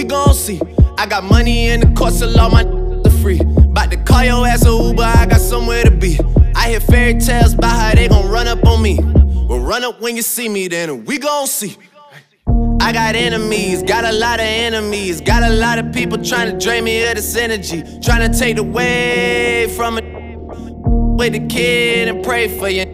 we 0.00 0.06
gon' 0.06 0.32
see. 0.32 0.58
I 0.96 1.04
got 1.06 1.24
money 1.24 1.68
in 1.68 1.80
the 1.80 1.92
course 1.94 2.22
of 2.22 2.30
law, 2.30 2.48
my 2.48 2.62
the 2.62 3.10
free. 3.20 3.38
About 3.40 3.90
to 3.90 3.98
call 3.98 4.24
your 4.24 4.46
ass 4.46 4.64
a 4.64 4.70
Uber, 4.70 5.02
I 5.02 5.26
got 5.26 5.40
somewhere 5.40 5.84
to 5.84 5.90
be. 5.90 6.18
I 6.54 6.70
hear 6.70 6.80
fairy 6.80 7.20
tales 7.20 7.52
about 7.52 7.78
how 7.78 7.94
they 7.94 8.08
gon' 8.08 8.26
run 8.30 8.48
up 8.48 8.64
on 8.64 8.80
me. 8.80 8.98
Well, 8.98 9.60
run 9.60 9.84
up 9.84 10.00
when 10.00 10.16
you 10.16 10.22
see 10.22 10.48
me, 10.48 10.68
then 10.68 11.04
we 11.04 11.18
gon' 11.18 11.46
see. 11.46 11.76
I 12.80 12.92
got 12.92 13.14
enemies, 13.14 13.82
got 13.82 14.06
a 14.06 14.12
lot 14.12 14.40
of 14.40 14.46
enemies, 14.46 15.20
got 15.20 15.42
a 15.42 15.50
lot 15.50 15.78
of 15.78 15.92
people 15.92 16.16
trying 16.16 16.50
to 16.50 16.58
drain 16.58 16.84
me 16.84 17.06
of 17.06 17.16
this 17.16 17.36
energy, 17.36 17.82
trying 18.00 18.30
to 18.30 18.38
take 18.38 18.56
away 18.56 19.70
from 19.76 19.98
it. 19.98 20.04
With 21.20 21.34
the 21.34 21.46
kid 21.46 22.08
and 22.08 22.24
pray 22.24 22.48
for 22.48 22.70
you. 22.70 22.89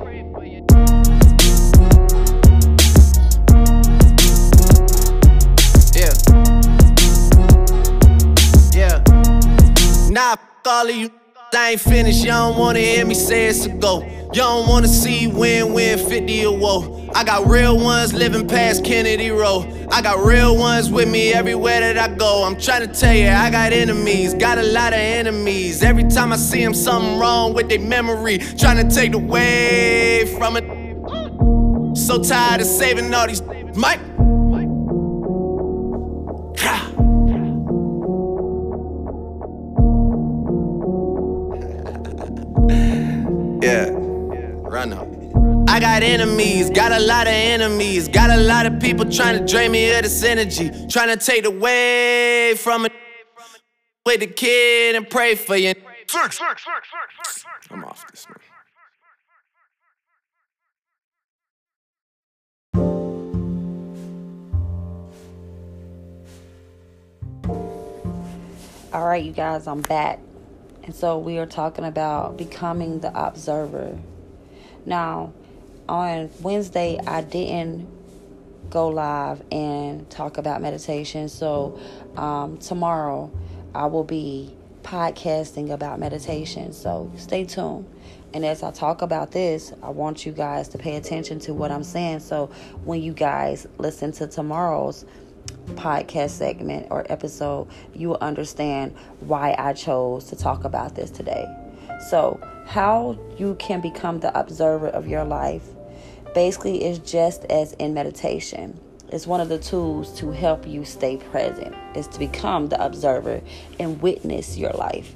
All 10.67 10.89
of 10.89 10.95
you. 10.95 11.11
I 11.55 11.73
ain't 11.73 11.81
finished, 11.81 12.25
y'all 12.25 12.51
don't 12.51 12.61
wanna 12.61 12.81
hear 12.81 13.07
me 13.07 13.15
say 13.15 13.47
it's 13.47 13.67
a 13.67 13.69
go. 13.71 14.01
Y'all 14.35 14.61
don't 14.61 14.69
wanna 14.69 14.89
see 14.89 15.27
win 15.29 15.73
win 15.73 15.99
50 15.99 16.45
or 16.47 16.59
woe. 16.59 17.09
I 17.15 17.25
got 17.25 17.47
real 17.47 17.79
ones 17.79 18.13
living 18.13 18.47
past 18.47 18.85
Kennedy 18.85 19.31
Road. 19.31 19.89
I 19.91 20.03
got 20.03 20.25
real 20.25 20.57
ones 20.57 20.91
with 20.91 21.09
me 21.09 21.33
everywhere 21.33 21.81
that 21.81 21.97
I 21.97 22.15
go. 22.15 22.45
I'm 22.45 22.61
trying 22.61 22.87
to 22.87 22.93
tell 22.93 23.15
you, 23.15 23.29
I 23.29 23.51
got 23.51 23.73
enemies, 23.73 24.35
got 24.35 24.59
a 24.59 24.65
lot 24.65 24.93
of 24.93 24.99
enemies. 24.99 25.83
Every 25.83 26.05
time 26.05 26.33
I 26.33 26.37
see 26.37 26.63
them, 26.63 26.75
something 26.75 27.19
wrong 27.19 27.55
with 27.55 27.69
their 27.69 27.81
memory. 27.81 28.39
Trying 28.39 28.87
to 28.87 28.95
take 28.95 29.15
away 29.15 30.27
from 30.37 30.57
it. 30.57 31.97
So 31.97 32.23
tired 32.23 32.61
of 32.61 32.67
saving 32.67 33.15
all 33.15 33.27
these. 33.29 33.43
Mike. 33.77 34.01
I 45.77 45.79
got 45.79 46.03
enemies, 46.03 46.71
got 46.71 46.91
a 46.91 46.99
lot 46.99 47.27
of 47.27 47.35
enemies, 47.35 48.09
got 48.09 48.31
a 48.31 48.39
lot 48.39 48.65
of 48.65 48.81
people 48.81 49.05
trying 49.11 49.39
to 49.39 49.45
drain 49.45 49.73
me 49.73 49.95
of 49.95 50.05
this 50.05 50.25
energy, 50.25 50.71
trying 50.89 51.15
to 51.15 51.23
take 51.23 51.45
away 51.45 52.55
from 52.57 52.87
it. 52.87 52.93
Play 54.03 54.17
the 54.17 54.27
kid 54.27 54.97
and 54.97 55.07
pray 55.11 55.35
for 55.35 55.55
you. 55.55 55.75
I'm 57.71 57.85
off 57.85 58.11
this 58.11 58.27
one. 58.27 58.39
All 68.95 69.07
right, 69.07 69.23
you 69.23 69.33
guys, 69.33 69.67
I'm 69.67 69.83
back. 69.83 70.21
And 70.85 70.95
so 70.95 71.19
we 71.19 71.37
are 71.37 71.45
talking 71.45 71.85
about 71.85 72.39
becoming 72.39 73.01
the 73.01 73.13
observer. 73.15 73.99
Now, 74.87 75.35
on 75.89 76.31
Wednesday, 76.41 76.99
I 77.07 77.23
didn't 77.23 77.89
go 78.71 78.89
live 78.89 79.43
and 79.53 80.09
talk 80.11 80.39
about 80.39 80.61
meditation. 80.61 81.29
So, 81.29 81.79
um, 82.17 82.59
tomorrow, 82.59 83.31
I 83.75 83.87
will 83.87 84.05
be 84.05 84.57
podcasting 84.83 85.71
about 85.71 85.99
meditation. 85.99 86.73
So, 86.73 87.11
stay 87.17 87.45
tuned. 87.45 87.87
And 88.35 88.45
as 88.45 88.63
I 88.63 88.71
talk 88.71 89.03
about 89.03 89.31
this, 89.31 89.73
I 89.83 89.91
want 89.91 90.27
you 90.27 90.33
guys 90.33 90.69
to 90.69 90.79
pay 90.79 90.97
attention 90.97 91.39
to 91.41 91.55
what 91.55 91.71
I'm 91.71 91.85
saying. 91.85 92.21
So, 92.21 92.51
when 92.85 93.03
you 93.03 93.13
guys 93.13 93.67
listen 93.79 94.13
to 94.13 94.27
tomorrow's 94.27 95.05
podcast 95.75 96.31
segment 96.31 96.89
or 96.91 97.11
episode, 97.11 97.69
you 97.95 98.09
will 98.09 98.19
understand 98.21 98.97
why 99.21 99.55
I 99.59 99.73
chose 99.73 100.25
to 100.27 100.37
talk 100.37 100.65
about 100.65 100.95
this 100.97 101.11
today. 101.11 101.47
So, 102.09 102.41
how 102.67 103.19
you 103.39 103.55
can 103.57 103.81
become 103.81 104.21
the 104.21 104.37
observer 104.39 104.89
of 104.89 105.07
your 105.07 105.25
life 105.25 105.63
basically 106.37 106.85
is 106.85 106.99
just 106.99 107.47
as 107.47 107.73
in 107.79 107.95
meditation. 107.95 108.79
It's 109.09 109.27
one 109.27 109.41
of 109.41 109.49
the 109.49 109.59
tools 109.59 110.15
to 110.19 110.33
help 110.33 110.67
you 110.67 110.85
stay 110.85 111.17
present, 111.17 111.75
is 111.95 112.07
to 112.09 112.19
become 112.19 112.69
the 112.69 112.85
observer 112.85 113.41
and 113.81 114.03
witness 114.03 114.59
your 114.59 114.73
life. 114.73 115.15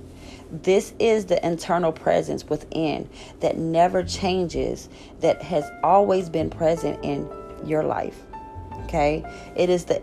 This 0.50 0.94
is 0.98 1.26
the 1.26 1.44
internal 1.46 1.92
presence 1.92 2.48
within 2.48 3.06
that 3.40 3.58
never 3.58 4.02
changes, 4.02 4.88
that 5.20 5.42
has 5.42 5.70
always 5.82 6.30
been 6.30 6.48
present 6.48 7.04
in 7.04 7.28
your 7.66 7.82
life. 7.82 8.18
Okay? 8.84 9.22
It 9.54 9.68
is 9.68 9.84
the 9.84 10.02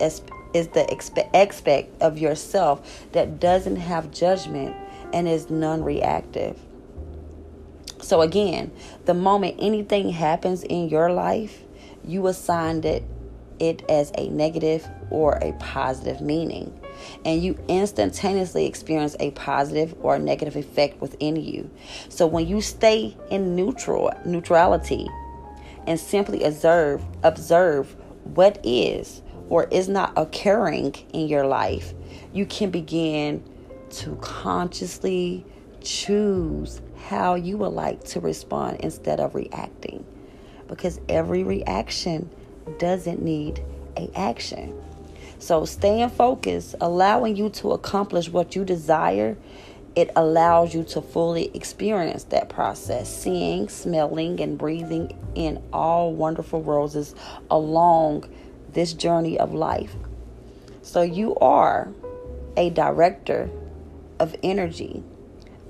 is 0.54 0.68
the 0.68 0.86
expe- 0.88 1.28
aspect 1.34 2.00
of 2.00 2.16
yourself 2.16 3.08
that 3.10 3.40
doesn't 3.40 3.76
have 3.76 4.12
judgment 4.12 4.76
and 5.12 5.26
is 5.26 5.50
non-reactive. 5.50 6.56
So 8.08 8.22
again, 8.22 8.72
the 9.04 9.12
moment 9.12 9.56
anything 9.58 10.08
happens 10.08 10.62
in 10.62 10.88
your 10.88 11.12
life, 11.12 11.62
you 12.02 12.26
assigned 12.26 12.86
it 12.86 13.04
it 13.58 13.82
as 13.90 14.12
a 14.16 14.30
negative 14.30 14.88
or 15.10 15.34
a 15.42 15.52
positive 15.58 16.22
meaning. 16.22 16.72
And 17.26 17.42
you 17.42 17.58
instantaneously 17.68 18.64
experience 18.64 19.14
a 19.20 19.32
positive 19.32 19.94
or 20.00 20.14
a 20.14 20.18
negative 20.18 20.56
effect 20.56 21.02
within 21.02 21.36
you. 21.36 21.70
So 22.08 22.26
when 22.26 22.46
you 22.46 22.62
stay 22.62 23.14
in 23.30 23.54
neutral 23.54 24.10
neutrality 24.24 25.06
and 25.86 26.00
simply 26.00 26.44
observe 26.44 27.04
observe 27.24 27.94
what 28.24 28.58
is 28.64 29.20
or 29.50 29.64
is 29.64 29.86
not 29.86 30.14
occurring 30.16 30.94
in 31.12 31.28
your 31.28 31.46
life, 31.46 31.92
you 32.32 32.46
can 32.46 32.70
begin 32.70 33.44
to 33.90 34.16
consciously 34.22 35.44
choose 35.82 36.80
how 37.08 37.34
you 37.34 37.56
would 37.56 37.72
like 37.72 38.04
to 38.04 38.20
respond 38.20 38.78
instead 38.80 39.18
of 39.18 39.34
reacting. 39.34 40.04
Because 40.66 41.00
every 41.08 41.42
reaction 41.42 42.28
doesn't 42.78 43.22
need 43.22 43.64
a 43.96 44.10
action. 44.14 44.78
So 45.38 45.64
staying 45.64 46.10
focused, 46.10 46.74
allowing 46.80 47.34
you 47.34 47.48
to 47.50 47.72
accomplish 47.72 48.28
what 48.28 48.54
you 48.54 48.64
desire, 48.64 49.38
it 49.96 50.10
allows 50.16 50.74
you 50.74 50.84
to 50.84 51.00
fully 51.00 51.50
experience 51.54 52.24
that 52.24 52.50
process, 52.50 53.08
seeing, 53.08 53.70
smelling, 53.70 54.40
and 54.40 54.58
breathing 54.58 55.18
in 55.34 55.62
all 55.72 56.12
wonderful 56.12 56.62
roses 56.62 57.14
along 57.50 58.28
this 58.74 58.92
journey 58.92 59.38
of 59.38 59.54
life. 59.54 59.96
So 60.82 61.00
you 61.00 61.36
are 61.36 61.88
a 62.56 62.68
director 62.68 63.50
of 64.18 64.36
energy. 64.42 65.02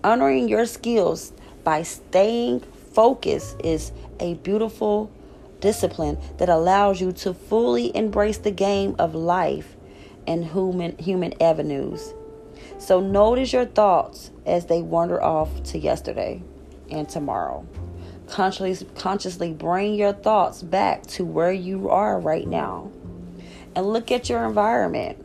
Honoring 0.08 0.48
your 0.48 0.64
skills 0.64 1.34
by 1.64 1.82
staying 1.82 2.60
focused 2.94 3.60
is 3.62 3.92
a 4.18 4.36
beautiful 4.36 5.10
discipline 5.60 6.16
that 6.38 6.48
allows 6.48 6.98
you 6.98 7.12
to 7.12 7.34
fully 7.34 7.94
embrace 7.94 8.38
the 8.38 8.50
game 8.50 8.96
of 8.98 9.14
life 9.14 9.76
and 10.26 10.46
human 10.46 10.96
human 10.96 11.34
avenues. 11.42 12.14
So 12.78 13.00
notice 13.00 13.52
your 13.52 13.66
thoughts 13.66 14.30
as 14.46 14.64
they 14.64 14.80
wander 14.80 15.22
off 15.22 15.62
to 15.64 15.78
yesterday 15.78 16.42
and 16.90 17.06
tomorrow. 17.06 17.66
Consciously, 18.28 18.88
consciously 18.94 19.52
bring 19.52 19.92
your 19.92 20.14
thoughts 20.14 20.62
back 20.62 21.04
to 21.08 21.24
where 21.26 21.52
you 21.52 21.90
are 21.90 22.18
right 22.18 22.48
now 22.48 22.90
and 23.76 23.84
look 23.84 24.10
at 24.10 24.30
your 24.30 24.46
environment 24.46 25.22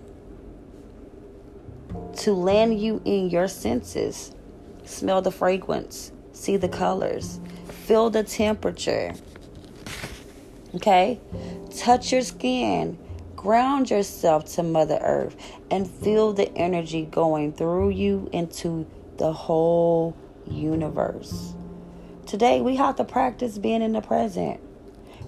to 2.18 2.34
land 2.34 2.82
you 2.82 3.02
in 3.06 3.30
your 3.30 3.48
senses. 3.48 4.36
Smell 4.86 5.22
the 5.22 5.32
fragrance, 5.32 6.12
see 6.34 6.58
the 6.58 6.70
colors, 6.70 7.40
feel 7.68 8.10
the 8.10 8.24
temperature. 8.24 9.14
Okay? 10.76 11.20
Touch 11.78 12.12
your 12.12 12.22
skin, 12.22 12.98
ground 13.36 13.90
yourself 13.90 14.46
to 14.56 14.64
Mother 14.64 15.00
Earth, 15.02 15.36
and 15.72 15.90
feel 15.90 16.34
the 16.34 16.52
energy 16.58 17.06
going 17.06 17.54
through 17.54 17.90
you 17.90 18.30
into 18.32 18.86
the 19.18 19.32
whole 19.32 20.16
universe. 20.48 21.54
Today, 22.26 22.62
we 22.62 22.76
have 22.78 22.96
to 22.98 23.04
practice 23.04 23.58
being 23.58 23.82
in 23.82 23.92
the 23.92 24.02
present. 24.02 24.60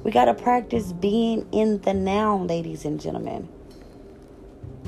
We 0.04 0.12
got 0.12 0.26
to 0.26 0.34
practice 0.34 0.94
being 0.94 1.48
in 1.52 1.82
the 1.82 1.94
now, 1.94 2.38
ladies 2.38 2.86
and 2.86 3.00
gentlemen. 3.02 3.50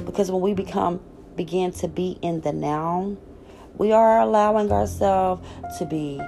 Because 0.06 0.32
when 0.32 0.42
we 0.42 0.54
become 0.54 1.02
begin 1.36 1.72
to 1.72 1.88
be 1.88 2.18
in 2.22 2.42
the 2.42 2.52
now, 2.52 3.16
we 3.78 3.92
are 3.92 4.20
allowing 4.20 4.72
ourselves 4.72 5.48
to 5.78 5.86
be 5.86 6.20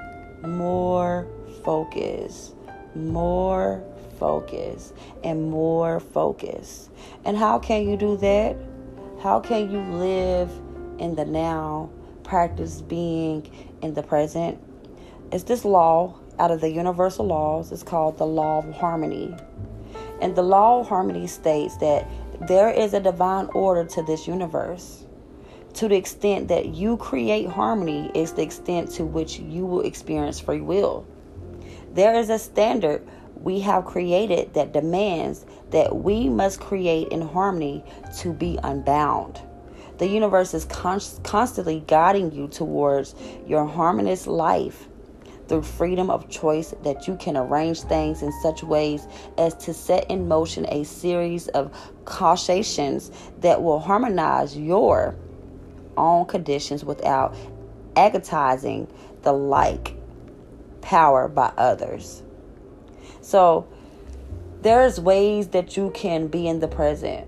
more 0.41 1.27
focused, 1.63 2.53
more 2.95 3.83
focused, 4.19 4.93
and 5.23 5.49
more 5.49 5.99
focused. 5.99 6.89
And 7.25 7.37
how 7.37 7.59
can 7.59 7.87
you 7.87 7.97
do 7.97 8.17
that? 8.17 8.55
How 9.21 9.39
can 9.39 9.71
you 9.71 9.79
live 9.79 10.49
in 10.99 11.15
the 11.15 11.25
now, 11.25 11.89
practice 12.23 12.81
being 12.81 13.49
in 13.81 13.93
the 13.93 14.03
present? 14.03 14.61
It's 15.31 15.43
this 15.43 15.65
law 15.65 16.15
out 16.37 16.51
of 16.51 16.61
the 16.61 16.69
universal 16.69 17.25
laws. 17.25 17.71
It's 17.71 17.83
called 17.83 18.17
the 18.17 18.25
law 18.25 18.59
of 18.59 18.73
harmony. 18.75 19.35
And 20.21 20.35
the 20.35 20.43
law 20.43 20.79
of 20.81 20.87
harmony 20.87 21.27
states 21.27 21.77
that 21.77 22.07
there 22.47 22.69
is 22.69 22.93
a 22.93 22.99
divine 22.99 23.47
order 23.53 23.85
to 23.85 24.03
this 24.03 24.27
universe. 24.27 24.98
To 25.75 25.87
the 25.87 25.95
extent 25.95 26.47
that 26.49 26.67
you 26.75 26.97
create 26.97 27.47
harmony 27.47 28.11
is 28.13 28.33
the 28.33 28.41
extent 28.41 28.91
to 28.91 29.05
which 29.05 29.39
you 29.39 29.65
will 29.65 29.81
experience 29.81 30.39
free 30.39 30.61
will. 30.61 31.05
There 31.93 32.15
is 32.15 32.29
a 32.29 32.39
standard 32.39 33.07
we 33.41 33.61
have 33.61 33.85
created 33.85 34.53
that 34.53 34.73
demands 34.73 35.45
that 35.71 35.95
we 35.95 36.27
must 36.27 36.59
create 36.59 37.07
in 37.09 37.21
harmony 37.21 37.83
to 38.17 38.33
be 38.33 38.59
unbound. 38.63 39.39
The 39.97 40.07
universe 40.07 40.53
is 40.53 40.65
constantly 40.65 41.83
guiding 41.87 42.31
you 42.31 42.47
towards 42.47 43.15
your 43.47 43.65
harmonious 43.65 44.27
life 44.27 44.87
through 45.47 45.63
freedom 45.63 46.09
of 46.09 46.29
choice 46.29 46.73
that 46.83 47.07
you 47.07 47.15
can 47.17 47.35
arrange 47.35 47.81
things 47.81 48.21
in 48.21 48.31
such 48.41 48.63
ways 48.63 49.07
as 49.37 49.55
to 49.55 49.73
set 49.73 50.09
in 50.09 50.27
motion 50.27 50.65
a 50.69 50.83
series 50.83 51.47
of 51.49 51.73
causations 52.05 53.11
that 53.39 53.61
will 53.61 53.79
harmonize 53.79 54.57
your 54.57 55.15
own 55.99 56.25
conditions 56.25 56.83
without 56.83 57.35
agonizing 57.95 58.87
the 59.23 59.33
like 59.33 59.95
power 60.81 61.27
by 61.27 61.51
others. 61.57 62.23
So 63.21 63.67
there's 64.61 64.99
ways 64.99 65.49
that 65.49 65.77
you 65.77 65.91
can 65.91 66.27
be 66.27 66.47
in 66.47 66.59
the 66.59 66.67
present 66.67 67.27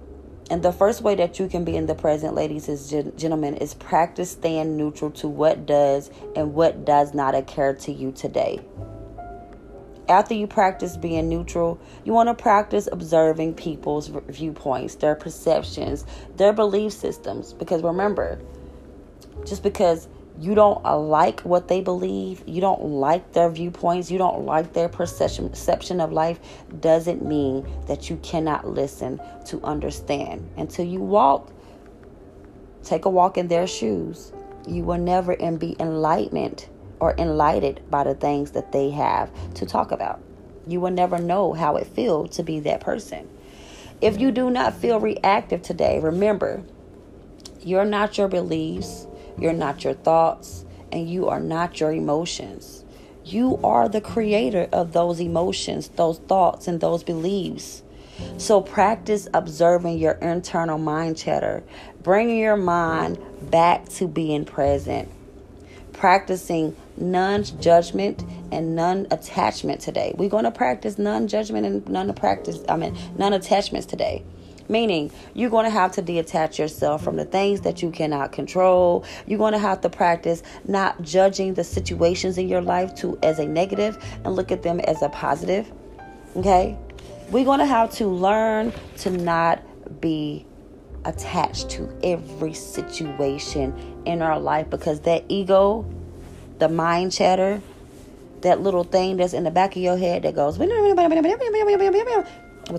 and 0.51 0.61
the 0.61 0.73
first 0.73 1.01
way 1.01 1.15
that 1.15 1.39
you 1.39 1.47
can 1.47 1.63
be 1.63 1.77
in 1.77 1.85
the 1.85 1.95
present, 1.95 2.35
ladies 2.35 2.67
and 2.67 3.17
gentlemen, 3.17 3.55
is 3.55 3.73
practice 3.73 4.31
staying 4.31 4.75
neutral 4.75 5.09
to 5.11 5.29
what 5.29 5.65
does 5.65 6.11
and 6.35 6.53
what 6.53 6.83
does 6.83 7.13
not 7.13 7.35
occur 7.35 7.73
to 7.75 7.91
you 7.93 8.11
today. 8.11 8.59
After 10.09 10.33
you 10.33 10.47
practice 10.47 10.97
being 10.97 11.29
neutral, 11.29 11.79
you 12.03 12.11
want 12.11 12.27
to 12.27 12.33
practice 12.33 12.89
observing 12.91 13.53
people's 13.53 14.07
viewpoints, 14.27 14.95
their 14.95 15.15
perceptions, 15.15 16.05
their 16.35 16.51
belief 16.51 16.91
systems. 16.91 17.53
Because 17.53 17.81
remember, 17.81 18.37
just 19.45 19.63
because 19.63 20.07
you 20.39 20.55
don't 20.55 20.83
uh, 20.85 20.97
like 20.97 21.41
what 21.41 21.67
they 21.67 21.81
believe, 21.81 22.43
you 22.47 22.61
don't 22.61 22.83
like 22.83 23.33
their 23.33 23.49
viewpoints, 23.49 24.11
you 24.11 24.17
don't 24.17 24.45
like 24.45 24.73
their 24.73 24.89
perception, 24.89 25.49
perception 25.49 26.01
of 26.01 26.11
life, 26.11 26.39
doesn't 26.79 27.23
mean 27.23 27.67
that 27.87 28.09
you 28.09 28.17
cannot 28.17 28.67
listen 28.67 29.21
to 29.45 29.61
understand. 29.63 30.49
Until 30.57 30.85
you 30.85 30.99
walk, 31.01 31.51
take 32.83 33.05
a 33.05 33.09
walk 33.09 33.37
in 33.37 33.47
their 33.49 33.67
shoes, 33.67 34.31
you 34.67 34.83
will 34.83 34.97
never 34.97 35.33
and 35.33 35.59
be 35.59 35.75
enlightened 35.79 36.67
or 36.99 37.15
enlightened 37.17 37.81
by 37.91 38.03
the 38.03 38.15
things 38.15 38.51
that 38.51 38.71
they 38.71 38.89
have 38.91 39.31
to 39.55 39.65
talk 39.65 39.91
about. 39.91 40.21
You 40.67 40.79
will 40.81 40.91
never 40.91 41.19
know 41.19 41.53
how 41.53 41.77
it 41.77 41.87
feels 41.87 42.35
to 42.37 42.43
be 42.43 42.59
that 42.61 42.81
person. 42.81 43.29
If 44.01 44.19
you 44.19 44.31
do 44.31 44.49
not 44.49 44.75
feel 44.75 44.99
reactive 44.99 45.61
today, 45.61 45.99
remember 45.99 46.63
You're 47.63 47.85
not 47.85 48.17
your 48.17 48.27
beliefs, 48.27 49.07
you're 49.37 49.53
not 49.53 49.83
your 49.83 49.93
thoughts, 49.93 50.65
and 50.91 51.09
you 51.09 51.27
are 51.29 51.39
not 51.39 51.79
your 51.79 51.91
emotions. 51.91 52.83
You 53.23 53.59
are 53.63 53.87
the 53.87 54.01
creator 54.01 54.67
of 54.71 54.93
those 54.93 55.19
emotions, 55.19 55.89
those 55.89 56.19
thoughts, 56.19 56.67
and 56.67 56.81
those 56.81 57.03
beliefs. 57.03 57.83
So 58.37 58.61
practice 58.61 59.27
observing 59.33 59.97
your 59.99 60.13
internal 60.13 60.77
mind 60.77 61.17
chatter, 61.17 61.63
bringing 62.01 62.37
your 62.39 62.57
mind 62.57 63.19
back 63.49 63.87
to 63.89 64.07
being 64.07 64.45
present. 64.45 65.09
Practicing 65.93 66.75
non 66.97 67.43
judgment 67.43 68.23
and 68.51 68.75
non 68.75 69.07
attachment 69.11 69.81
today. 69.81 70.13
We're 70.17 70.29
going 70.29 70.45
to 70.45 70.51
practice 70.51 70.97
non 70.97 71.27
judgment 71.27 71.65
and 71.65 71.87
non 71.87 72.11
practice, 72.13 72.59
I 72.67 72.77
mean, 72.77 72.97
non 73.17 73.33
attachments 73.33 73.85
today. 73.85 74.23
Meaning, 74.71 75.11
you're 75.33 75.49
going 75.49 75.65
to 75.65 75.69
have 75.69 75.91
to 75.93 76.01
detach 76.01 76.57
yourself 76.57 77.03
from 77.03 77.17
the 77.17 77.25
things 77.25 77.59
that 77.61 77.81
you 77.81 77.91
cannot 77.91 78.31
control. 78.31 79.03
You're 79.27 79.37
going 79.37 79.51
to 79.51 79.59
have 79.59 79.81
to 79.81 79.89
practice 79.89 80.43
not 80.65 81.01
judging 81.01 81.55
the 81.55 81.65
situations 81.65 82.37
in 82.37 82.47
your 82.47 82.61
life 82.61 82.95
to 82.95 83.19
as 83.21 83.37
a 83.39 83.45
negative 83.45 84.01
and 84.23 84.33
look 84.33 84.49
at 84.49 84.63
them 84.63 84.79
as 84.79 85.01
a 85.01 85.09
positive. 85.09 85.69
Okay? 86.37 86.77
We're 87.31 87.43
going 87.43 87.59
to 87.59 87.65
have 87.65 87.91
to 87.95 88.07
learn 88.07 88.71
to 88.99 89.09
not 89.09 89.61
be 89.99 90.45
attached 91.03 91.69
to 91.71 91.93
every 92.01 92.53
situation 92.53 93.73
in 94.05 94.21
our 94.21 94.39
life 94.39 94.69
because 94.69 95.01
that 95.01 95.25
ego, 95.27 95.85
the 96.59 96.69
mind 96.69 97.11
chatter, 97.11 97.61
that 98.39 98.61
little 98.61 98.85
thing 98.85 99.17
that's 99.17 99.33
in 99.33 99.43
the 99.43 99.51
back 99.51 99.75
of 99.75 99.81
your 99.81 99.97
head 99.97 100.23
that 100.23 100.33
goes 100.33 100.57
with 100.57 100.69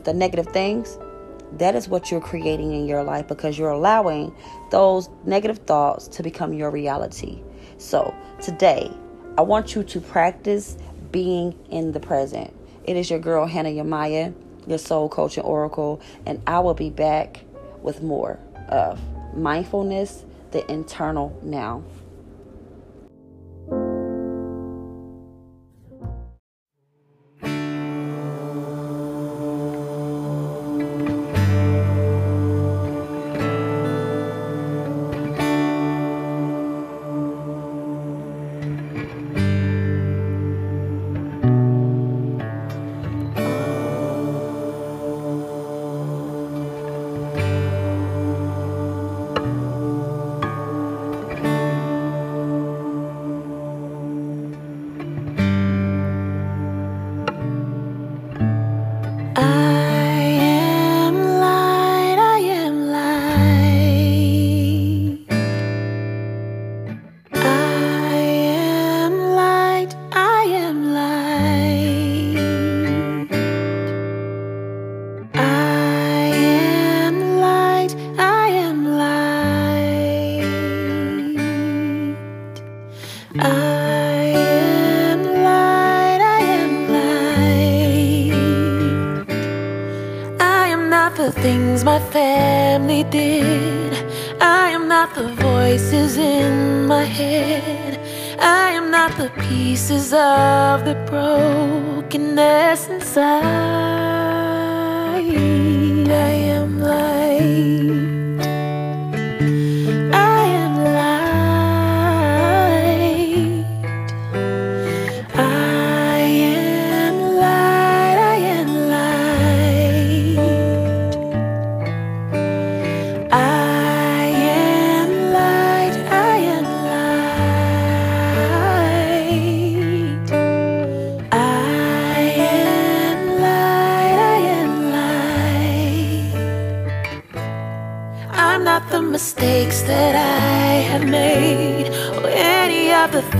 the 0.04 0.14
negative 0.14 0.46
things, 0.46 0.96
that 1.58 1.74
is 1.74 1.88
what 1.88 2.10
you're 2.10 2.20
creating 2.20 2.72
in 2.72 2.86
your 2.86 3.02
life 3.02 3.28
because 3.28 3.58
you're 3.58 3.70
allowing 3.70 4.34
those 4.70 5.08
negative 5.24 5.58
thoughts 5.58 6.08
to 6.08 6.22
become 6.22 6.52
your 6.52 6.70
reality. 6.70 7.42
So, 7.78 8.14
today, 8.40 8.90
I 9.36 9.42
want 9.42 9.74
you 9.74 9.82
to 9.82 10.00
practice 10.00 10.76
being 11.10 11.58
in 11.70 11.92
the 11.92 12.00
present. 12.00 12.52
It 12.84 12.96
is 12.96 13.10
your 13.10 13.18
girl, 13.18 13.46
Hannah 13.46 13.70
Yamaya, 13.70 14.34
your 14.66 14.78
soul 14.78 15.08
coach 15.08 15.36
and 15.36 15.46
oracle, 15.46 16.00
and 16.26 16.40
I 16.46 16.60
will 16.60 16.74
be 16.74 16.90
back 16.90 17.44
with 17.82 18.02
more 18.02 18.38
of 18.68 19.00
mindfulness, 19.34 20.24
the 20.50 20.70
internal 20.70 21.38
now. 21.42 21.82
the 91.22 91.30
things 91.40 91.84
my 91.84 92.00
family 92.10 93.04
did. 93.04 93.92
I 94.40 94.70
am 94.70 94.88
not 94.88 95.14
the 95.14 95.28
voices 95.34 96.16
in 96.16 96.88
my 96.88 97.04
head. 97.04 98.00
I 98.40 98.70
am 98.70 98.90
not 98.90 99.16
the 99.16 99.30
pieces 99.46 100.12
of 100.12 100.84
the 100.84 100.96
brokenness 101.08 102.88
inside. 102.88 103.44
I 106.10 106.32
am 106.56 106.80
light. 106.80 108.11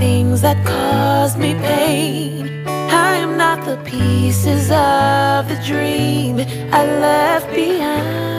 things 0.03 0.41
that 0.41 0.59
cause 0.65 1.37
me 1.37 1.53
pain. 1.71 2.67
I 3.05 3.11
am 3.25 3.37
not 3.37 3.59
the 3.69 3.77
pieces 3.89 4.63
of 4.69 5.39
the 5.51 5.59
dream 5.69 6.33
I 6.79 6.81
left 7.05 7.47
behind. 7.55 8.32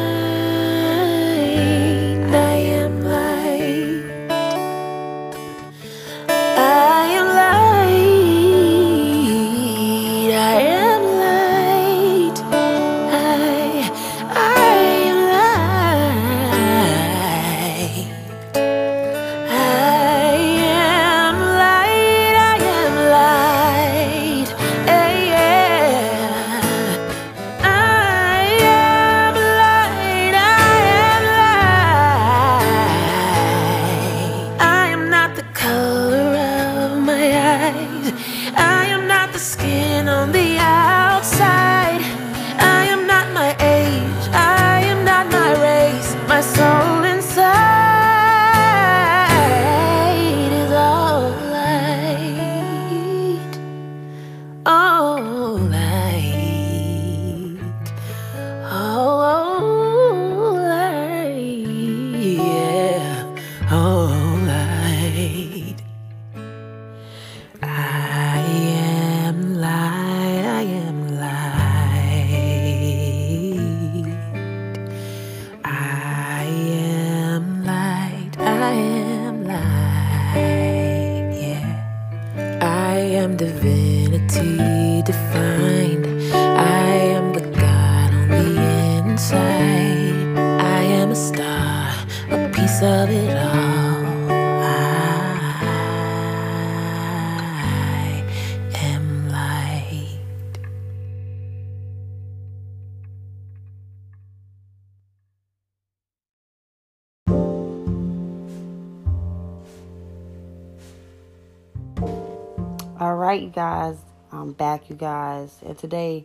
All 113.05 113.17
right, 113.17 113.43
you 113.43 113.51
guys, 113.51 113.99
I'm 114.33 114.53
back, 114.53 114.89
you 114.89 114.97
guys, 114.97 115.59
and 115.61 115.77
today 115.77 116.25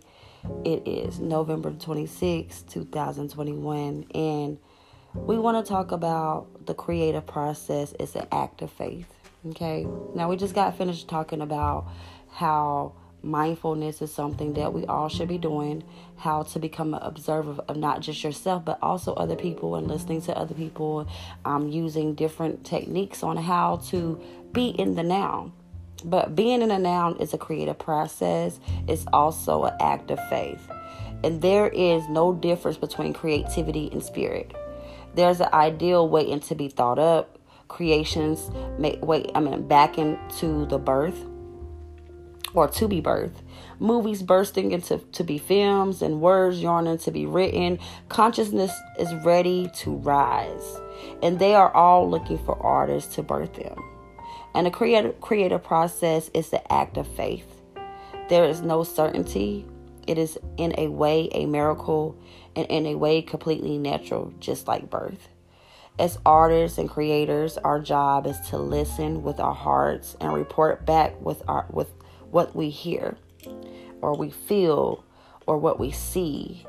it 0.63 0.87
is 0.87 1.19
November 1.19 1.71
26, 1.71 2.61
2021, 2.61 4.05
and 4.15 4.57
we 5.13 5.37
want 5.37 5.65
to 5.65 5.69
talk 5.69 5.91
about 5.91 6.65
the 6.67 6.73
creative 6.73 7.27
process. 7.27 7.93
It's 7.99 8.15
an 8.15 8.27
act 8.31 8.61
of 8.61 8.71
faith. 8.71 9.07
Okay, 9.47 9.85
now 10.15 10.29
we 10.29 10.37
just 10.37 10.55
got 10.55 10.77
finished 10.77 11.09
talking 11.09 11.41
about 11.41 11.85
how 12.31 12.93
mindfulness 13.23 14.01
is 14.01 14.13
something 14.13 14.53
that 14.53 14.71
we 14.71 14.85
all 14.85 15.09
should 15.09 15.27
be 15.27 15.37
doing, 15.37 15.83
how 16.15 16.43
to 16.43 16.59
become 16.59 16.93
an 16.93 17.01
observer 17.03 17.61
of 17.67 17.75
not 17.75 17.99
just 17.99 18.23
yourself, 18.23 18.63
but 18.63 18.79
also 18.81 19.13
other 19.15 19.35
people 19.35 19.75
and 19.75 19.85
listening 19.85 20.21
to 20.21 20.37
other 20.37 20.55
people, 20.55 21.05
um, 21.43 21.67
using 21.67 22.15
different 22.15 22.65
techniques 22.65 23.21
on 23.21 23.35
how 23.35 23.75
to 23.87 24.17
be 24.53 24.69
in 24.69 24.95
the 24.95 25.03
now. 25.03 25.51
But 26.03 26.35
being 26.35 26.61
in 26.61 26.71
a 26.71 26.79
noun 26.79 27.17
is 27.17 27.33
a 27.33 27.37
creative 27.37 27.77
process. 27.77 28.59
It's 28.87 29.05
also 29.11 29.63
an 29.65 29.75
act 29.79 30.11
of 30.11 30.19
faith. 30.29 30.69
And 31.23 31.41
there 31.41 31.67
is 31.67 32.07
no 32.09 32.33
difference 32.33 32.77
between 32.77 33.13
creativity 33.13 33.89
and 33.91 34.01
spirit. 34.01 34.55
There's 35.15 35.41
an 35.41 35.49
ideal 35.53 36.07
waiting 36.07 36.39
to 36.41 36.55
be 36.55 36.69
thought 36.69 36.99
up. 36.99 37.37
Creations 37.67 38.49
wait, 38.79 39.29
I 39.35 39.39
mean 39.39 39.67
back 39.67 39.97
into 39.97 40.65
the 40.65 40.79
birth 40.79 41.25
or 42.53 42.67
to 42.67 42.87
be 42.87 43.01
birthed. 43.01 43.41
Movies 43.79 44.23
bursting 44.23 44.71
into 44.71 44.97
to 44.97 45.23
be 45.23 45.37
films 45.37 46.01
and 46.01 46.21
words 46.21 46.61
yearning 46.61 46.97
to 46.99 47.11
be 47.11 47.25
written. 47.25 47.79
Consciousness 48.07 48.71
is 48.97 49.13
ready 49.25 49.69
to 49.75 49.95
rise. 49.97 50.77
And 51.21 51.39
they 51.39 51.53
are 51.55 51.73
all 51.73 52.09
looking 52.09 52.37
for 52.39 52.57
artists 52.61 53.15
to 53.15 53.23
birth 53.23 53.53
them. 53.53 53.77
And 54.53 54.65
the 54.65 54.71
creative 54.71 55.21
creative 55.21 55.63
process 55.63 56.29
is 56.33 56.49
the 56.49 56.71
act 56.71 56.97
of 56.97 57.07
faith. 57.07 57.61
There 58.29 58.45
is 58.45 58.61
no 58.61 58.83
certainty. 58.83 59.65
It 60.07 60.17
is 60.17 60.37
in 60.57 60.73
a 60.77 60.87
way 60.87 61.29
a 61.33 61.45
miracle 61.45 62.17
and 62.55 62.65
in 62.67 62.85
a 62.87 62.95
way 62.95 63.21
completely 63.21 63.77
natural, 63.77 64.33
just 64.39 64.67
like 64.67 64.89
birth. 64.89 65.29
As 65.99 66.17
artists 66.25 66.77
and 66.77 66.89
creators, 66.89 67.57
our 67.57 67.79
job 67.79 68.25
is 68.25 68.39
to 68.49 68.57
listen 68.57 69.21
with 69.21 69.39
our 69.39 69.53
hearts 69.53 70.15
and 70.21 70.33
report 70.33 70.85
back 70.85 71.19
with 71.21 71.43
our 71.47 71.65
with 71.69 71.91
what 72.31 72.55
we 72.55 72.69
hear 72.69 73.17
or 74.01 74.15
we 74.15 74.29
feel 74.29 75.03
or 75.45 75.57
what 75.57 75.79
we 75.79 75.91
see. 75.91 76.65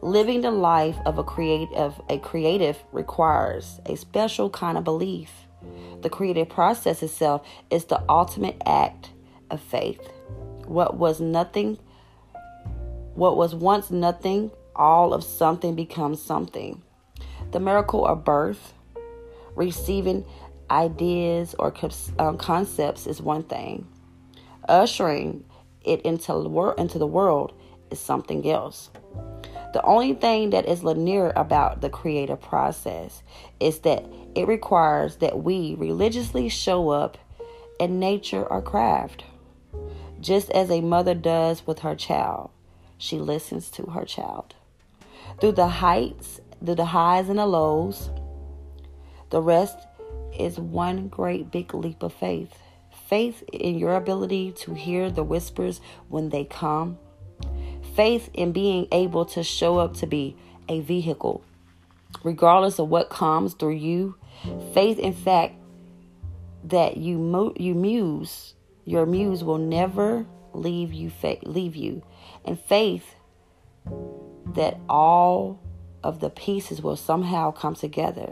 Living 0.00 0.40
the 0.40 0.50
life 0.50 0.96
of 1.06 1.18
a 1.18 1.24
creative 1.24 2.00
a 2.08 2.18
creative 2.18 2.82
requires 2.90 3.80
a 3.86 3.96
special 3.96 4.50
kind 4.50 4.76
of 4.76 4.84
belief 4.84 5.30
the 6.02 6.10
creative 6.10 6.48
process 6.48 7.02
itself 7.02 7.46
is 7.70 7.86
the 7.86 8.02
ultimate 8.08 8.60
act 8.66 9.10
of 9.50 9.60
faith. 9.60 10.00
What 10.66 10.96
was 10.96 11.20
nothing, 11.20 11.78
what 13.14 13.36
was 13.36 13.54
once 13.54 13.90
nothing, 13.90 14.50
all 14.74 15.12
of 15.12 15.22
something 15.22 15.74
becomes 15.74 16.20
something. 16.20 16.82
The 17.50 17.60
miracle 17.60 18.06
of 18.06 18.24
birth, 18.24 18.72
receiving 19.54 20.24
ideas 20.70 21.54
or 21.58 21.74
um, 22.18 22.38
concepts 22.38 23.06
is 23.06 23.20
one 23.20 23.42
thing. 23.42 23.86
Ushering 24.68 25.44
it 25.84 26.00
into 26.02 26.32
the, 26.32 26.74
into 26.78 26.98
the 26.98 27.06
world 27.06 27.52
is 27.90 28.00
something 28.00 28.48
else. 28.48 28.90
The 29.72 29.82
only 29.84 30.12
thing 30.12 30.50
that 30.50 30.66
is 30.66 30.84
linear 30.84 31.32
about 31.34 31.80
the 31.80 31.88
creative 31.88 32.40
process 32.40 33.22
is 33.58 33.80
that 33.80 34.04
it 34.34 34.46
requires 34.46 35.16
that 35.16 35.42
we 35.42 35.74
religiously 35.78 36.48
show 36.50 36.90
up 36.90 37.16
in 37.80 37.98
nature 37.98 38.44
or 38.44 38.60
craft. 38.60 39.24
Just 40.20 40.50
as 40.50 40.70
a 40.70 40.80
mother 40.82 41.14
does 41.14 41.66
with 41.66 41.80
her 41.80 41.94
child, 41.94 42.50
she 42.98 43.18
listens 43.18 43.70
to 43.70 43.86
her 43.86 44.04
child. 44.04 44.54
Through 45.40 45.52
the 45.52 45.68
heights, 45.68 46.40
through 46.64 46.76
the 46.76 46.84
highs 46.84 47.28
and 47.28 47.38
the 47.38 47.46
lows, 47.46 48.10
the 49.30 49.40
rest 49.40 49.78
is 50.38 50.58
one 50.58 51.08
great 51.08 51.50
big 51.50 51.72
leap 51.74 52.02
of 52.02 52.12
faith. 52.12 52.58
Faith 53.08 53.42
in 53.52 53.78
your 53.78 53.96
ability 53.96 54.52
to 54.52 54.74
hear 54.74 55.10
the 55.10 55.24
whispers 55.24 55.80
when 56.08 56.28
they 56.28 56.44
come 56.44 56.98
faith 57.94 58.30
in 58.34 58.52
being 58.52 58.86
able 58.92 59.24
to 59.26 59.42
show 59.42 59.78
up 59.78 59.94
to 59.98 60.06
be 60.06 60.36
a 60.68 60.80
vehicle, 60.80 61.42
regardless 62.22 62.78
of 62.78 62.88
what 62.88 63.10
comes 63.10 63.54
through 63.54 63.74
you. 63.74 64.16
Faith, 64.72 64.98
in 64.98 65.12
fact, 65.12 65.54
that 66.64 66.96
you 66.96 67.18
mo- 67.18 67.54
you 67.56 67.74
muse, 67.74 68.54
your 68.84 69.06
muse 69.06 69.44
will 69.44 69.58
never 69.58 70.26
leave 70.52 70.92
you. 70.92 71.10
Fa- 71.10 71.38
leave 71.44 71.76
you, 71.76 72.02
and 72.44 72.58
faith 72.58 73.14
that 74.54 74.78
all 74.88 75.60
of 76.02 76.20
the 76.20 76.30
pieces 76.30 76.82
will 76.82 76.96
somehow 76.96 77.50
come 77.50 77.74
together. 77.74 78.28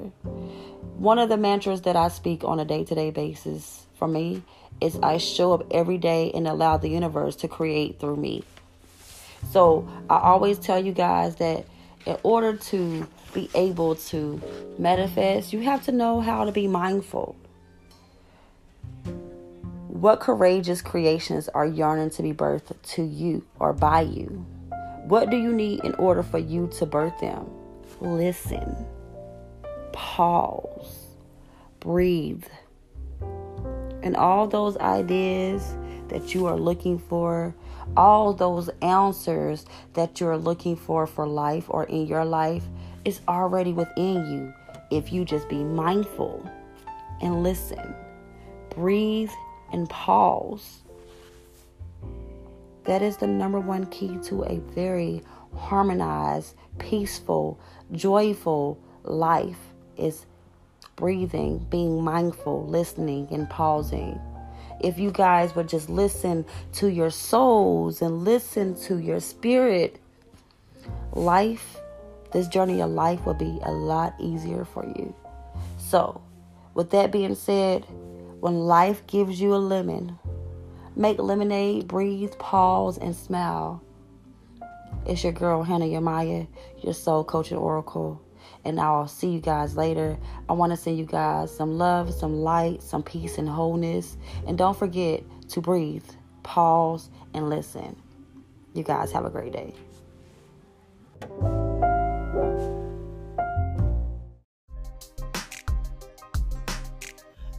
One 0.97 1.19
of 1.19 1.29
the 1.29 1.37
mantras 1.37 1.83
that 1.83 1.97
I 1.97 2.09
speak 2.09 2.45
on 2.45 2.61
a 2.61 2.65
day 2.65 2.85
to 2.85 2.95
day 2.95 3.11
basis 3.11 3.87
for 3.95 4.09
me 4.09 4.43
is 4.81 4.99
I 5.03 5.19
show 5.19 5.53
up 5.53 5.67
every 5.71 5.99
day 5.99 6.31
and 6.35 6.49
allow 6.49 6.77
the 6.77 6.89
universe 6.89 7.37
to 7.37 7.49
create 7.49 8.01
through 8.01 8.17
me. 8.17 8.45
So 9.49 9.89
I 10.09 10.19
always 10.19 10.59
tell 10.59 10.83
you 10.83 10.93
guys 10.93 11.37
that 11.37 11.67
in 12.07 12.17
order 12.23 12.57
to 12.57 13.07
be 13.35 13.49
able 13.55 13.95
to 13.95 14.41
manifest, 14.79 15.53
you 15.53 15.61
have 15.61 15.85
to 15.85 15.93
know 15.93 16.21
how 16.21 16.45
to 16.45 16.53
be 16.53 16.67
mindful. 16.67 17.37
What 19.89 20.21
courageous 20.21 20.83
creations 20.83 21.49
are 21.49 21.67
yearning 21.67 22.11
to 22.11 22.23
be 22.23 22.33
birthed 22.33 22.81
to 22.95 23.03
you 23.03 23.45
or 23.59 23.73
by 23.73 24.03
you? 24.03 24.47
What 25.05 25.31
do 25.31 25.37
you 25.37 25.53
need 25.53 25.85
in 25.85 25.95
order 25.97 26.23
for 26.23 26.39
you 26.39 26.69
to 26.79 26.87
birth 26.87 27.19
them? 27.21 27.47
Listen, 28.01 28.87
pause, 29.93 31.09
breathe. 31.81 32.45
And 34.03 34.17
all 34.17 34.47
those 34.47 34.77
ideas 34.79 35.75
that 36.09 36.35
you 36.35 36.47
are 36.47 36.57
looking 36.57 36.99
for, 36.99 37.55
all 37.97 38.33
those 38.33 38.69
answers 38.83 39.67
that 39.95 40.21
you're 40.21 40.37
looking 40.37 40.77
for 40.77 41.07
for 41.07 41.27
life 41.27 41.65
or 41.69 41.85
in 41.85 42.07
your 42.07 42.25
life 42.25 42.65
is 43.05 43.21
already 43.29 43.73
within 43.73 44.27
you 44.31 44.55
if 44.91 45.13
you 45.13 45.25
just 45.25 45.49
be 45.49 45.63
mindful 45.63 46.49
and 47.21 47.43
listen, 47.43 47.95
breathe 48.71 49.31
and 49.73 49.89
pause. 49.89 50.83
That 52.85 53.03
is 53.03 53.17
the 53.19 53.27
number 53.27 53.61
one 53.61 53.87
key 53.87 54.19
to 54.25 54.45
a 54.45 54.59
very 54.75 55.23
harmonized, 55.57 56.55
peaceful, 56.79 57.61
joyful 57.93 58.79
life 59.05 59.59
is 59.97 60.27
breathing, 60.97 61.67
being 61.71 62.03
mindful, 62.03 62.67
listening 62.67 63.29
and 63.31 63.49
pausing 63.49 64.21
if 64.81 64.99
you 64.99 65.11
guys 65.11 65.55
would 65.55 65.69
just 65.69 65.89
listen 65.89 66.45
to 66.75 66.89
your 66.89 67.11
souls 67.11 68.03
and 68.03 68.25
listen 68.25 68.75
to 68.83 68.99
your 68.99 69.21
spirit, 69.21 70.01
life, 71.13 71.79
this 72.33 72.49
journey 72.49 72.81
of 72.81 72.91
life 72.91 73.25
will 73.27 73.35
be 73.35 73.59
a 73.63 73.73
lot 73.73 74.15
easier 74.19 74.65
for 74.65 74.85
you. 74.85 75.15
So, 75.79 76.21
with 76.75 76.91
that 76.91 77.11
being 77.11 77.35
said, 77.35 77.85
when 78.41 78.55
life 78.55 79.07
gives 79.07 79.41
you 79.41 79.55
a 79.55 79.57
lemon, 79.57 80.19
make 80.97 81.19
lemonade, 81.19 81.89
breathe, 81.89 82.33
pause, 82.39 82.97
and 82.99 83.15
smile. 83.15 83.83
It's 85.07 85.25
your 85.25 85.33
girl, 85.33 85.63
Hannah 85.63 85.87
Yamaya, 85.87 86.47
your 86.83 86.95
soul 86.95 87.25
coach 87.25 87.51
and 87.51 87.59
oracle 87.59 88.23
and 88.65 88.81
I'll 88.81 89.09
see 89.09 89.29
you 89.29 89.41
guys 89.41 89.77
later. 89.77 90.19
I 90.49 90.53
want 90.53 90.73
to 90.73 90.77
send 90.77 90.99
you 90.99 91.05
guys 91.05 91.55
some 91.55 91.79
love, 91.79 92.13
some 92.13 92.43
light, 92.43 92.83
some 92.83 93.03
peace 93.03 93.39
and 93.39 93.49
wholeness. 93.49 94.17
And 94.47 94.59
don't 94.59 94.77
forget 94.77 95.23
to 95.51 95.61
breathe, 95.61 96.05
pause, 96.43 97.11
and 97.35 97.49
listen. 97.49 97.97
You 98.75 98.83
guys 98.83 99.13
have 99.13 99.25
a 99.25 99.31
great 99.31 99.53
day. 99.53 99.75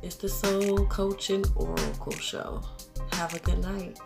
It's 0.04 0.16
the 0.16 0.30
Soul 0.30 0.86
Coaching 0.88 1.46
Oracle 1.56 2.14
Show. 2.14 2.62
Have 3.14 3.36
a 3.36 3.40
good 3.40 3.60
night. 3.60 4.00